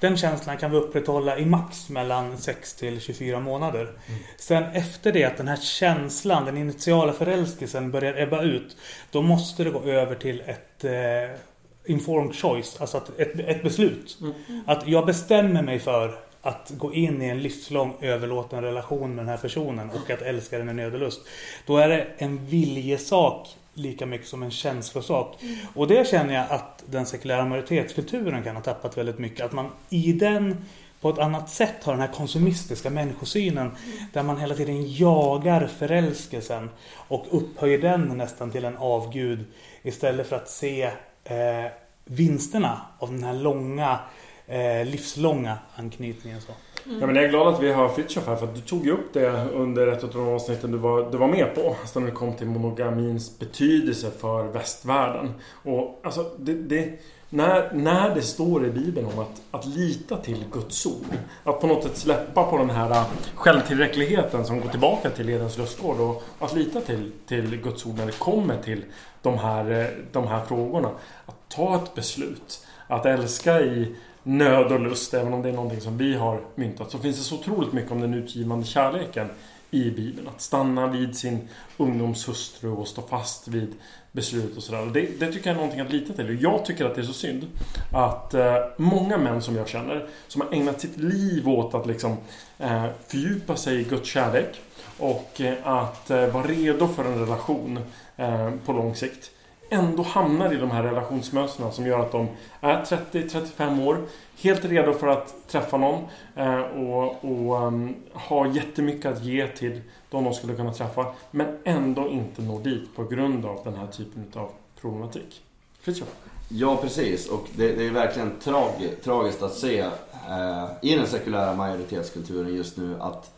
[0.00, 3.92] Den känslan kan vi upprätthålla i max mellan 6 till 24 månader.
[4.36, 8.76] Sen efter det att den här känslan, den initiala förälskelsen börjar ebba ut.
[9.10, 11.38] Då måste det gå över till ett eh,
[11.86, 12.80] informed choice.
[12.80, 14.18] Alltså att ett, ett beslut.
[14.66, 19.28] Att jag bestämmer mig för att gå in i en livslång överlåten relation med den
[19.28, 21.20] här personen och att älska den med nöd och lust.
[21.66, 25.38] Då är det en viljesak lika mycket som en känslosak.
[25.74, 29.46] Och det känner jag att den sekulära majoritetskulturen kan ha tappat väldigt mycket.
[29.46, 30.56] Att man i den
[31.00, 33.70] på ett annat sätt har den här konsumistiska människosynen.
[34.12, 36.70] Där man hela tiden jagar förälskelsen
[37.08, 39.44] och upphöjer den nästan till en avgud.
[39.82, 40.82] Istället för att se
[41.24, 41.70] eh,
[42.04, 43.98] vinsterna av den här långa,
[44.46, 46.40] eh, livslånga anknytningen.
[46.40, 46.52] Så.
[46.86, 47.00] Mm.
[47.00, 48.92] Ja, men jag är glad att vi har Fritiof här för att du tog ju
[48.92, 51.76] upp det under ett av de avsnitten du var, du var med på.
[51.80, 55.34] Alltså när det kom till monogamins betydelse för västvärlden.
[55.62, 60.44] Och alltså, det, det, när, när det står i Bibeln om att, att lita till
[60.52, 61.16] Guds ord.
[61.44, 63.04] Att på något sätt släppa på den här
[63.34, 66.00] självtillräckligheten som går tillbaka till Edens lustgård.
[66.00, 68.84] Och att lita till, till Guds ord när det kommer till
[69.22, 70.90] de här, de här frågorna.
[71.26, 72.66] Att ta ett beslut.
[72.86, 76.90] Att älska i nöd och lust, även om det är någonting som vi har myntat,
[76.90, 79.28] så finns det så otroligt mycket om den utgivande kärleken
[79.70, 80.28] i Bibeln.
[80.28, 83.74] Att stanna vid sin ungdomshustru och stå fast vid
[84.12, 84.90] beslut och sådär.
[84.92, 86.28] Det, det tycker jag är någonting att lita till.
[86.28, 87.46] Och jag tycker att det är så synd
[87.92, 92.16] att eh, många män som jag känner, som har ägnat sitt liv åt att liksom
[92.58, 94.60] eh, fördjupa sig i Guds kärlek
[94.98, 97.78] och eh, att eh, vara redo för en relation
[98.16, 99.30] eh, på lång sikt
[99.74, 102.28] ändå hamnar i de här relationsmönstren som gör att de
[102.60, 103.98] är 30-35 år,
[104.36, 106.04] helt redo för att träffa någon
[106.36, 111.06] eh, och, och ehm, um, har jättemycket att ge till de de skulle kunna träffa,
[111.30, 114.50] men ändå inte når dit på grund av den här typen av
[114.80, 115.42] problematik.
[115.80, 116.08] Fritiof?
[116.48, 117.28] Ja, precis.
[117.28, 118.70] Och det, det är verkligen trag,
[119.04, 119.80] tragiskt att se
[120.28, 123.30] eh, i den sekulära majoritetskulturen just nu att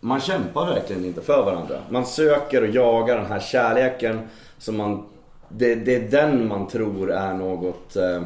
[0.00, 1.82] man kämpar verkligen inte för varandra.
[1.90, 5.06] Man söker och jagar den här kärleken som man...
[5.52, 8.22] Det, det är den man tror är något, eh,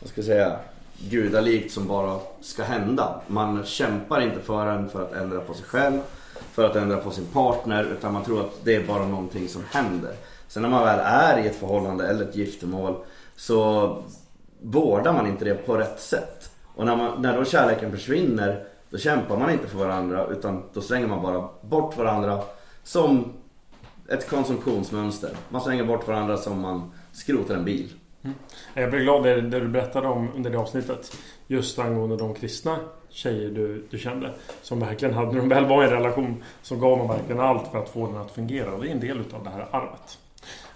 [0.00, 0.56] vad ska jag säga,
[0.98, 3.20] gudalikt som bara ska hända.
[3.26, 6.00] Man kämpar inte för den för att ändra på sig själv,
[6.52, 9.62] för att ändra på sin partner, utan man tror att det är bara någonting som
[9.70, 10.12] händer.
[10.48, 12.96] Sen när man väl är i ett förhållande eller ett giftermål
[13.36, 13.96] så
[14.60, 16.50] vårdar man inte det på rätt sätt.
[16.74, 20.80] Och när, man, när då kärleken försvinner då kämpar man inte för varandra utan då
[20.80, 22.42] slänger man bara bort varandra
[22.82, 23.32] som
[24.08, 25.30] ett konsumtionsmönster.
[25.48, 27.92] Man slänger bort varandra som man skrotar en bil.
[28.74, 31.16] Jag blev glad det, det du berättade om under det avsnittet.
[31.46, 32.78] Just angående de kristna
[33.10, 34.30] tjejer du, du kände.
[34.62, 37.70] Som verkligen hade, när de väl var i en relation, så gav de verkligen allt
[37.72, 38.72] för att få den att fungera.
[38.72, 40.18] Och det är en del utav det här arvet.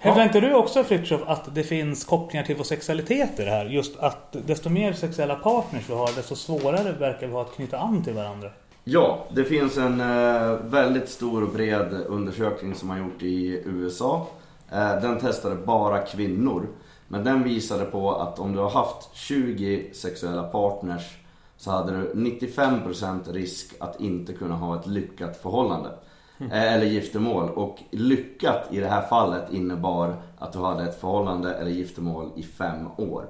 [0.01, 3.65] Hävdar inte du också Fritiof att det finns kopplingar till vår sexualitet i det här?
[3.65, 7.79] Just att desto mer sexuella partners vi har, desto svårare verkar vi ha att knyta
[7.79, 8.51] an till varandra.
[8.91, 14.27] Ja, det finns en eh, väldigt stor och bred undersökning som man gjort i USA.
[14.73, 16.67] Eh, den testade bara kvinnor.
[17.09, 21.19] Men den visade på att om du har haft 20 sexuella partners
[21.57, 25.91] så hade du 95% risk att inte kunna ha ett lyckat förhållande.
[26.39, 27.51] Eh, Eller giftermål.
[27.51, 32.43] Och lyckat i det här fallet innebar att du hade ett förhållande eller giftermål i
[32.43, 33.25] fem år.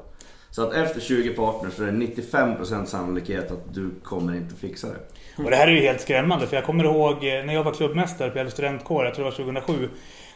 [0.51, 4.86] Så att efter 20 partners så är det 95% sannolikhet att du kommer inte fixa
[4.86, 5.42] det.
[5.44, 7.72] Och det här är ju helt skrämmande för jag kommer ihåg eh, när jag var
[7.72, 9.88] klubbmästare på Gävle studentkår, jag tror det var 2007.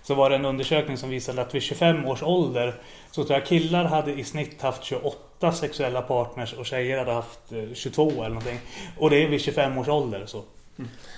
[0.03, 2.75] Så var det en undersökning som visade att vid 25 års ålder
[3.11, 7.53] så tror jag killar hade i snitt haft 28 sexuella partners och tjejer hade haft
[7.53, 8.61] eh, 22 eller någonting.
[8.99, 10.43] Och det är vid 25 års ålder så.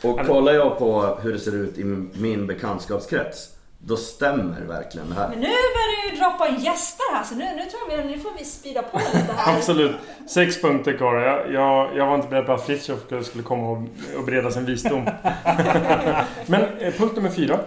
[0.02, 1.84] Och kollar jag på hur det ser ut i
[2.14, 3.50] min bekantskapskrets,
[3.86, 5.28] då stämmer verkligen det här.
[5.28, 8.18] Men nu börjar det ju droppa in gäster här så nu, nu tror jag nu
[8.18, 9.56] får vi speeda på lite här.
[9.56, 9.96] Absolut.
[10.28, 11.14] Sex punkter kvar.
[11.14, 13.78] Jag, jag, jag var inte beredd på att Fritiof skulle komma och,
[14.18, 15.04] och bereda sin visdom.
[16.46, 17.60] Men eh, punkt nummer fyra.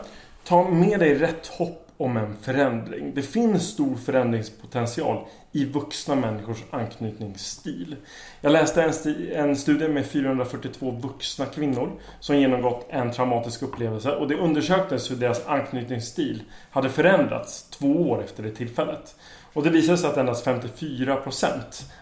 [0.44, 3.12] Ta med dig rätt hopp om en förändring.
[3.16, 7.96] Det finns stor förändringspotential i vuxna människors anknytningsstil.
[8.42, 14.16] Jag läste en, sti- en studie med 442 vuxna kvinnor som genomgått en traumatisk upplevelse
[14.16, 19.16] och det undersöktes hur deras anknytningsstil hade förändrats två år efter det tillfället.
[19.54, 21.52] Och det visade sig att endast 54%,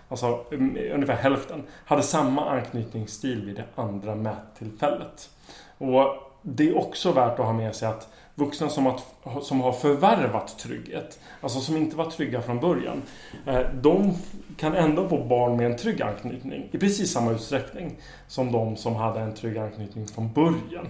[0.10, 5.30] alltså mm, ungefär hälften, hade samma anknytningsstil vid det andra mättillfället.
[5.78, 6.06] Och
[6.42, 9.00] det är också värt att ha med sig att vuxna som har,
[9.42, 13.02] som har förvärvat trygghet, alltså som inte var trygga från början,
[13.46, 14.14] eh, de
[14.58, 18.96] kan ändå få barn med en trygg anknytning i precis samma utsträckning som de som
[18.96, 20.88] hade en trygg anknytning från början.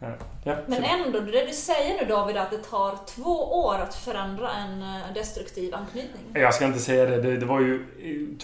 [0.00, 0.08] Eh,
[0.44, 4.52] Ja, Men ändå, det du säger nu David, att det tar två år att förändra
[4.52, 6.22] en eh, destruktiv anknytning.
[6.32, 7.22] Jag ska inte säga det.
[7.22, 7.36] det.
[7.36, 7.86] Det var ju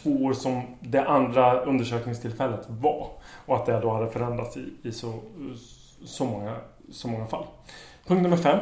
[0.02, 3.08] två år som det andra undersökningstillfället var.
[3.46, 5.20] Och att det då hade förändrats i, i så,
[6.04, 6.56] så, många,
[6.92, 7.44] så många fall.
[8.06, 8.58] Punkt nummer fem.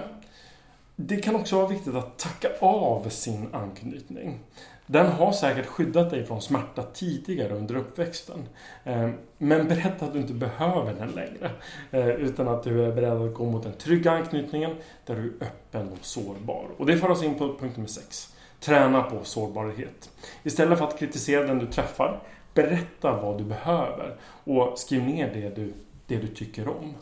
[0.97, 4.39] Det kan också vara viktigt att tacka av sin anknytning.
[4.87, 8.49] Den har säkert skyddat dig från smärta tidigare under uppväxten.
[8.85, 11.51] Eh, men berätta att du inte behöver den längre.
[11.91, 14.77] Eh, utan att du är beredd att gå mot den trygga anknytningen
[15.07, 16.67] där du är öppen och sårbar.
[16.77, 18.37] Och det för oss in på punkt nummer sex.
[18.61, 20.11] Träna på sårbarhet.
[20.43, 22.23] Istället för att kritisera den du träffar,
[22.55, 25.73] berätta vad du behöver och skriv ner det du,
[26.07, 26.95] det du tycker om.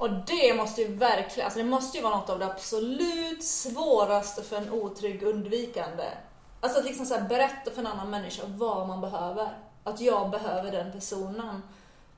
[0.00, 4.42] Och det måste ju verkligen, alltså det måste ju vara något av det absolut svåraste
[4.42, 6.04] för en otrygg undvikande.
[6.60, 9.48] Alltså att liksom så här berätta för en annan människa vad man behöver.
[9.84, 11.62] Att jag behöver den personen.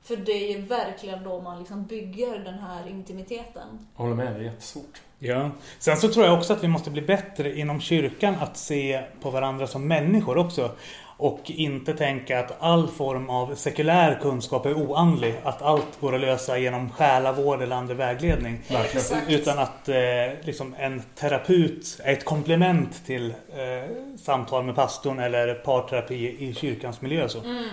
[0.03, 3.87] För det är ju verkligen då man liksom bygger den här intimiteten.
[3.95, 5.01] Jag håller med, det är jättesvårt.
[5.19, 5.51] Ja.
[5.79, 9.29] Sen så tror jag också att vi måste bli bättre inom kyrkan att se på
[9.29, 10.71] varandra som människor också.
[11.17, 15.35] Och inte tänka att all form av sekulär kunskap är oandlig.
[15.43, 18.59] Att allt går att lösa genom själavård eller andra vägledning.
[18.67, 19.29] Exakt.
[19.29, 19.95] Utan att eh,
[20.41, 27.01] liksom en terapeut är ett komplement till eh, samtal med pastorn eller parterapi i kyrkans
[27.01, 27.29] miljö.
[27.29, 27.39] Så.
[27.39, 27.65] Mm,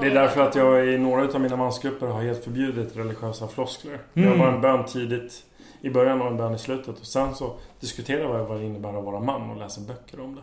[0.00, 3.98] Det är därför att jag i några av mina mansgrupper har helt förbjudit religiösa floskler.
[4.14, 4.28] Mm.
[4.28, 5.32] Jag var en bön tidigt
[5.80, 8.98] i början och en bön i slutet och sen så diskuterar jag vad det innebär
[8.98, 10.42] att vara man och läser böcker om det.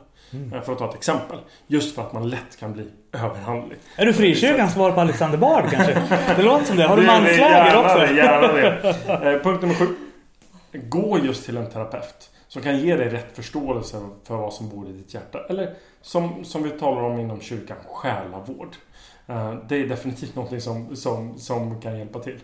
[0.55, 1.37] Eh, För att ta ett exempel.
[1.67, 3.77] Just för att man lätt kan bli överhandlig.
[3.95, 5.93] Är du frikyrkans svar på Alexander Bard kanske?
[6.37, 6.83] Det låter som det.
[6.83, 8.13] Har du mansläger också?
[8.15, 9.31] Gärna det.
[9.33, 9.87] Eh, Punkt nummer sju.
[10.73, 12.29] Gå just till en terapeut.
[12.47, 15.39] Som kan ge dig rätt förståelse för vad som bor i ditt hjärta.
[15.49, 18.75] Eller som, som vi talar om inom kyrkan, själavård.
[19.27, 22.39] Eh, Det är definitivt något som, som, som kan hjälpa till.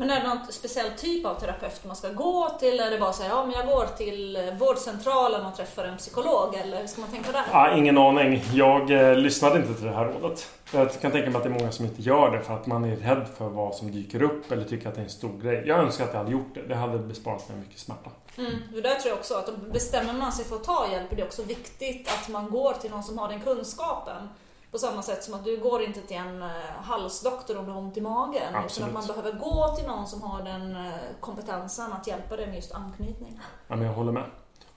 [0.00, 2.80] Men är det någon speciell typ av terapeut man ska gå till?
[2.80, 5.96] Är det bara så här, ja men jag går till eh, vårdcentralen och träffar en
[5.96, 7.44] psykolog eller hur ska man tänka där?
[7.52, 8.42] Ah, ingen aning.
[8.52, 10.48] Jag eh, lyssnade inte till det här rådet.
[10.72, 12.84] Jag kan tänka mig att det är många som inte gör det för att man
[12.84, 15.64] är rädd för vad som dyker upp eller tycker att det är en stor grej.
[15.66, 16.62] Jag önskar att jag hade gjort det.
[16.62, 18.10] Det hade besparat mig mycket smärta.
[18.36, 21.16] Mm, det där tror jag också att bestämmer man sig för att ta hjälp är
[21.16, 24.28] det också viktigt att man går till någon som har den kunskapen.
[24.70, 26.48] På samma sätt som att du går inte till en eh,
[26.82, 28.42] halsdoktor om du har ont i magen.
[28.50, 28.88] Utan Absolut.
[28.88, 32.56] att man behöver gå till någon som har den eh, kompetensen att hjälpa dig med
[32.56, 33.40] just anknytning.
[33.68, 34.24] Ja, men jag håller med.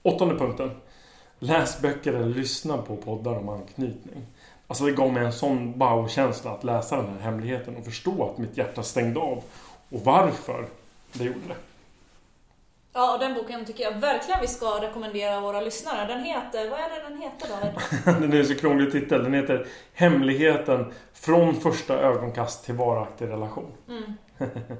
[0.02, 0.70] Åttonde punkten.
[1.38, 4.26] Läs böcker eller lyssna på poddar om anknytning.
[4.66, 8.38] Alltså det gav mig en sån wow-känsla att läsa den här hemligheten och förstå att
[8.38, 9.42] mitt hjärta stängde av.
[9.90, 10.68] Och varför
[11.12, 11.56] det gjorde det.
[12.96, 16.06] Ja, och den boken tycker jag verkligen vi ska rekommendera våra lyssnare.
[16.06, 18.20] Den heter, vad är det den heter David?
[18.30, 19.24] Den är så krånglig titel.
[19.24, 23.72] Den heter Hemligheten från första ögonkast till varaktig relation.
[23.88, 24.14] Mm.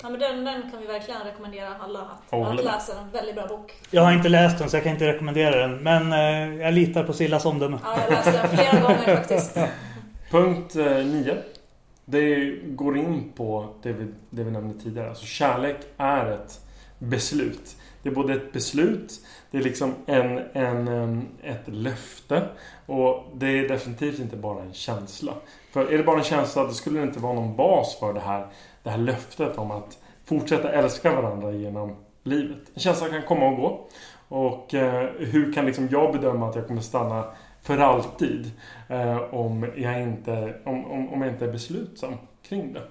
[0.03, 2.99] Ja, men den, den kan vi verkligen rekommendera alla att, håller att läsa.
[2.99, 3.73] En väldigt bra bok.
[3.91, 5.83] Jag har inte läst den så jag kan inte rekommendera den.
[5.83, 7.79] Men eh, jag litar på Sillas omdöme.
[7.85, 9.59] Ja, jag läste den flera gånger faktiskt.
[10.31, 11.37] Punkt 9.
[12.05, 15.09] Det går in på det vi, det vi nämnde tidigare.
[15.09, 16.61] Alltså kärlek är ett
[16.99, 17.77] beslut.
[18.03, 19.21] Det är både ett beslut,
[19.51, 22.49] det är liksom en, en, ett löfte
[22.87, 25.33] och det är definitivt inte bara en känsla.
[25.73, 28.21] För är det bara en känsla, då skulle det inte vara någon bas för det
[28.21, 28.47] här,
[28.83, 32.61] det här löftet om att fortsätta älska varandra genom livet.
[32.75, 33.89] En känsla kan komma och gå.
[34.29, 37.25] Och eh, hur kan liksom jag bedöma att jag kommer stanna
[37.63, 38.51] för alltid
[38.89, 42.83] eh, om, jag inte, om, om, om jag inte är beslutsam kring det.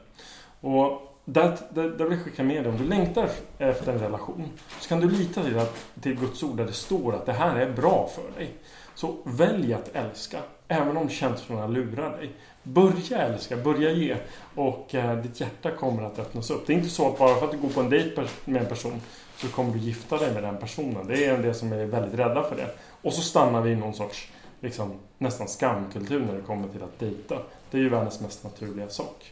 [0.62, 4.50] Och där, där, där vill jag skicka med dig, om du längtar efter en relation
[4.80, 7.56] så kan du lita till, att, till Guds ord där det står att det här
[7.56, 8.54] är bra för dig.
[8.96, 12.32] Så välj att älska, även om känslorna lurar dig.
[12.64, 14.18] Börja älska, börja ge
[14.56, 16.68] och eh, ditt hjärta kommer att öppnas upp.
[16.68, 18.70] Det är inte så att bara för att du går på en dejt med en
[18.70, 19.02] person
[19.38, 21.08] så kommer du gifta dig med den personen.
[21.08, 22.68] Det är en del som är väldigt rädda för det.
[23.02, 27.00] Och så stannar vi i någon sorts liksom, nästan skamkultur när det kommer till att
[27.00, 27.38] dejta.
[27.72, 29.32] Det är ju världens mest naturliga sak.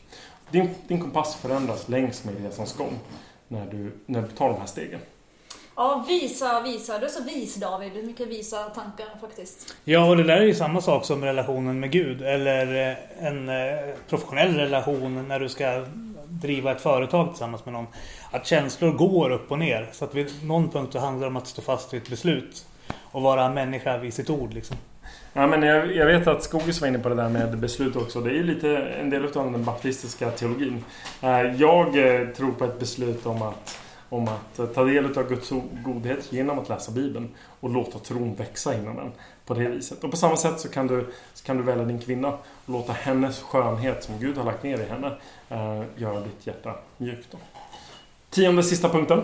[0.52, 3.00] Din, din kompass förändras längs med resans gång
[3.48, 5.00] när du, när du tar de här stegen.
[5.76, 7.00] Ja, visa, visa.
[7.00, 7.92] Du är så vis David.
[7.94, 9.76] Du mycket visa tankar faktiskt.
[9.84, 12.22] Ja, och det där är ju samma sak som relationen med Gud.
[12.22, 15.86] Eller eh, en eh, professionell relation när du ska
[16.30, 17.88] driva ett företag tillsammans med någon.
[18.32, 19.90] Att känslor går upp och ner.
[19.92, 22.66] Så att vid någon punkt så handlar det om att stå fast vid ett beslut.
[23.12, 24.78] Och vara människa vid sitt ord liksom.
[25.34, 28.22] Ja, men jag, jag vet att Skogis var inne på det där med beslut också.
[28.22, 30.84] Det är ju lite en del av den baptistiska teologin.
[31.22, 33.80] Eh, jag eh, tror på ett beslut om att,
[34.10, 35.50] om att eh, ta del av Guds
[35.86, 37.30] godhet genom att läsa Bibeln
[37.60, 39.12] och låta tron växa inom en
[39.46, 40.04] på det viset.
[40.04, 42.94] Och på samma sätt så kan du, så kan du välja din kvinna och låta
[42.94, 45.12] hennes skönhet som Gud har lagt ner i henne
[45.96, 47.28] göra ditt hjärta mjukt.
[47.32, 47.38] Då.
[48.30, 49.22] Tionde sista punkten.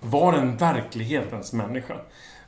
[0.00, 1.94] Var en verklighetens människa.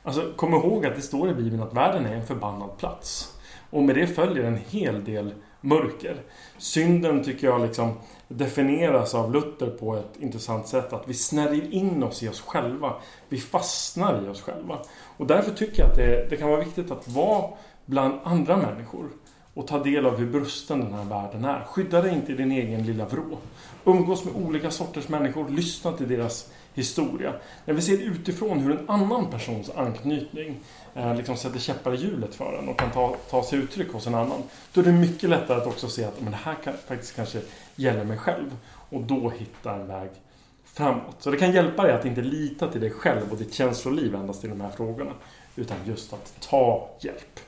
[0.05, 3.37] Alltså, kom ihåg att det står i Bibeln att världen är en förbannad plats.
[3.69, 6.15] Och med det följer en hel del mörker.
[6.57, 7.93] Synden tycker jag liksom
[8.27, 10.93] definieras av Luther på ett intressant sätt.
[10.93, 12.93] Att vi snärjer in oss i oss själva.
[13.29, 14.79] Vi fastnar i oss själva.
[15.17, 17.49] Och därför tycker jag att det, det kan vara viktigt att vara
[17.85, 19.05] bland andra människor.
[19.53, 21.63] Och ta del av hur brusten den här världen är.
[21.63, 23.37] Skydda dig inte i din egen lilla vrå.
[23.85, 25.49] Umgås med olika sorters människor.
[25.49, 27.33] Lyssna till deras historia.
[27.65, 30.59] När vi ser utifrån hur en annan persons anknytning
[30.93, 34.07] eh, liksom sätter käppar i hjulet för en och kan ta, ta sig uttryck hos
[34.07, 34.43] en annan.
[34.73, 37.41] Då är det mycket lättare att också se att men det här kan, faktiskt kanske
[37.75, 38.57] gäller mig själv.
[38.89, 40.09] Och då hitta en väg
[40.63, 41.15] framåt.
[41.19, 44.45] Så det kan hjälpa dig att inte lita till dig själv och ditt känsloliv endast
[44.45, 45.11] i de här frågorna.
[45.55, 47.39] Utan just att ta hjälp.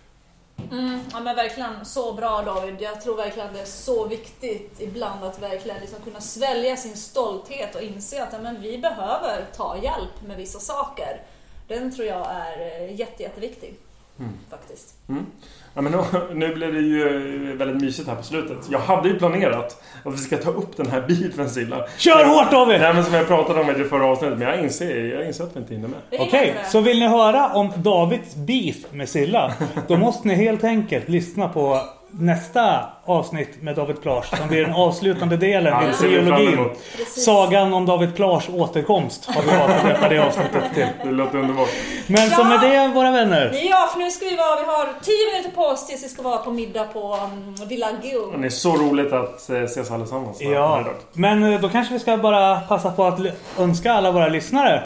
[0.71, 2.75] Mm, ja men verkligen så bra David.
[2.79, 7.75] Jag tror verkligen det är så viktigt ibland att verkligen liksom kunna svälja sin stolthet
[7.75, 11.21] och inse att ja, men vi behöver ta hjälp med vissa saker.
[11.67, 13.75] Den tror jag är eh, jätte, jätteviktig.
[14.19, 14.31] Mm.
[14.49, 14.93] Faktiskt.
[15.09, 15.25] Mm.
[15.73, 15.99] Ja, men nu,
[16.33, 18.57] nu blev det ju väldigt mysigt här på slutet.
[18.69, 21.87] Jag hade ju planerat att vi ska ta upp den här beefen Silla.
[21.97, 22.81] Kör hårt David!
[22.81, 24.37] Nej men som jag pratade om i det förra avsnittet.
[24.37, 25.99] Men jag inser, jag inser att vi inte hinner med.
[26.19, 26.69] Okej, det.
[26.69, 29.53] så vill ni höra om Davids beef med Silla?
[29.87, 31.81] Då måste ni helt enkelt lyssna på
[32.11, 36.69] nästa avsnitt med David Plage som blir den avslutande delen Ja, i triologin.
[37.07, 40.87] Sagan om David Plage återkomst har vi valt att döpa det avsnittet till.
[41.03, 41.69] Det låter underbart.
[42.07, 43.51] Men så med det våra vänner.
[43.69, 46.21] Ja, för nu ska vi vara, vi har 10 minuter på oss tills vi ska
[46.21, 48.41] vara på middag på um, Villa Gull.
[48.41, 50.41] Det är så roligt att eh, ses allesammans.
[50.41, 53.19] här Ja, men eh, då kanske vi ska bara passa på att
[53.59, 54.83] önska alla våra lyssnare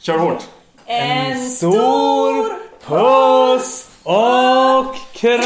[0.00, 0.42] Kör hårt!
[0.86, 2.52] En stor
[2.86, 5.42] puss och kram!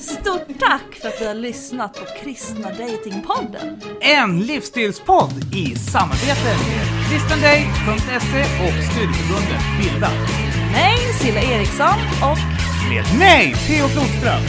[0.00, 3.80] Stort tack för att du har lyssnat på Kristna Datingpodden.
[4.00, 10.10] En livsstilspodd i samarbete med kristendate.se och studieförbundet Bilda.
[10.72, 12.38] Mig, Silla Eriksson och
[12.90, 14.42] Med mig, Theo Flodström.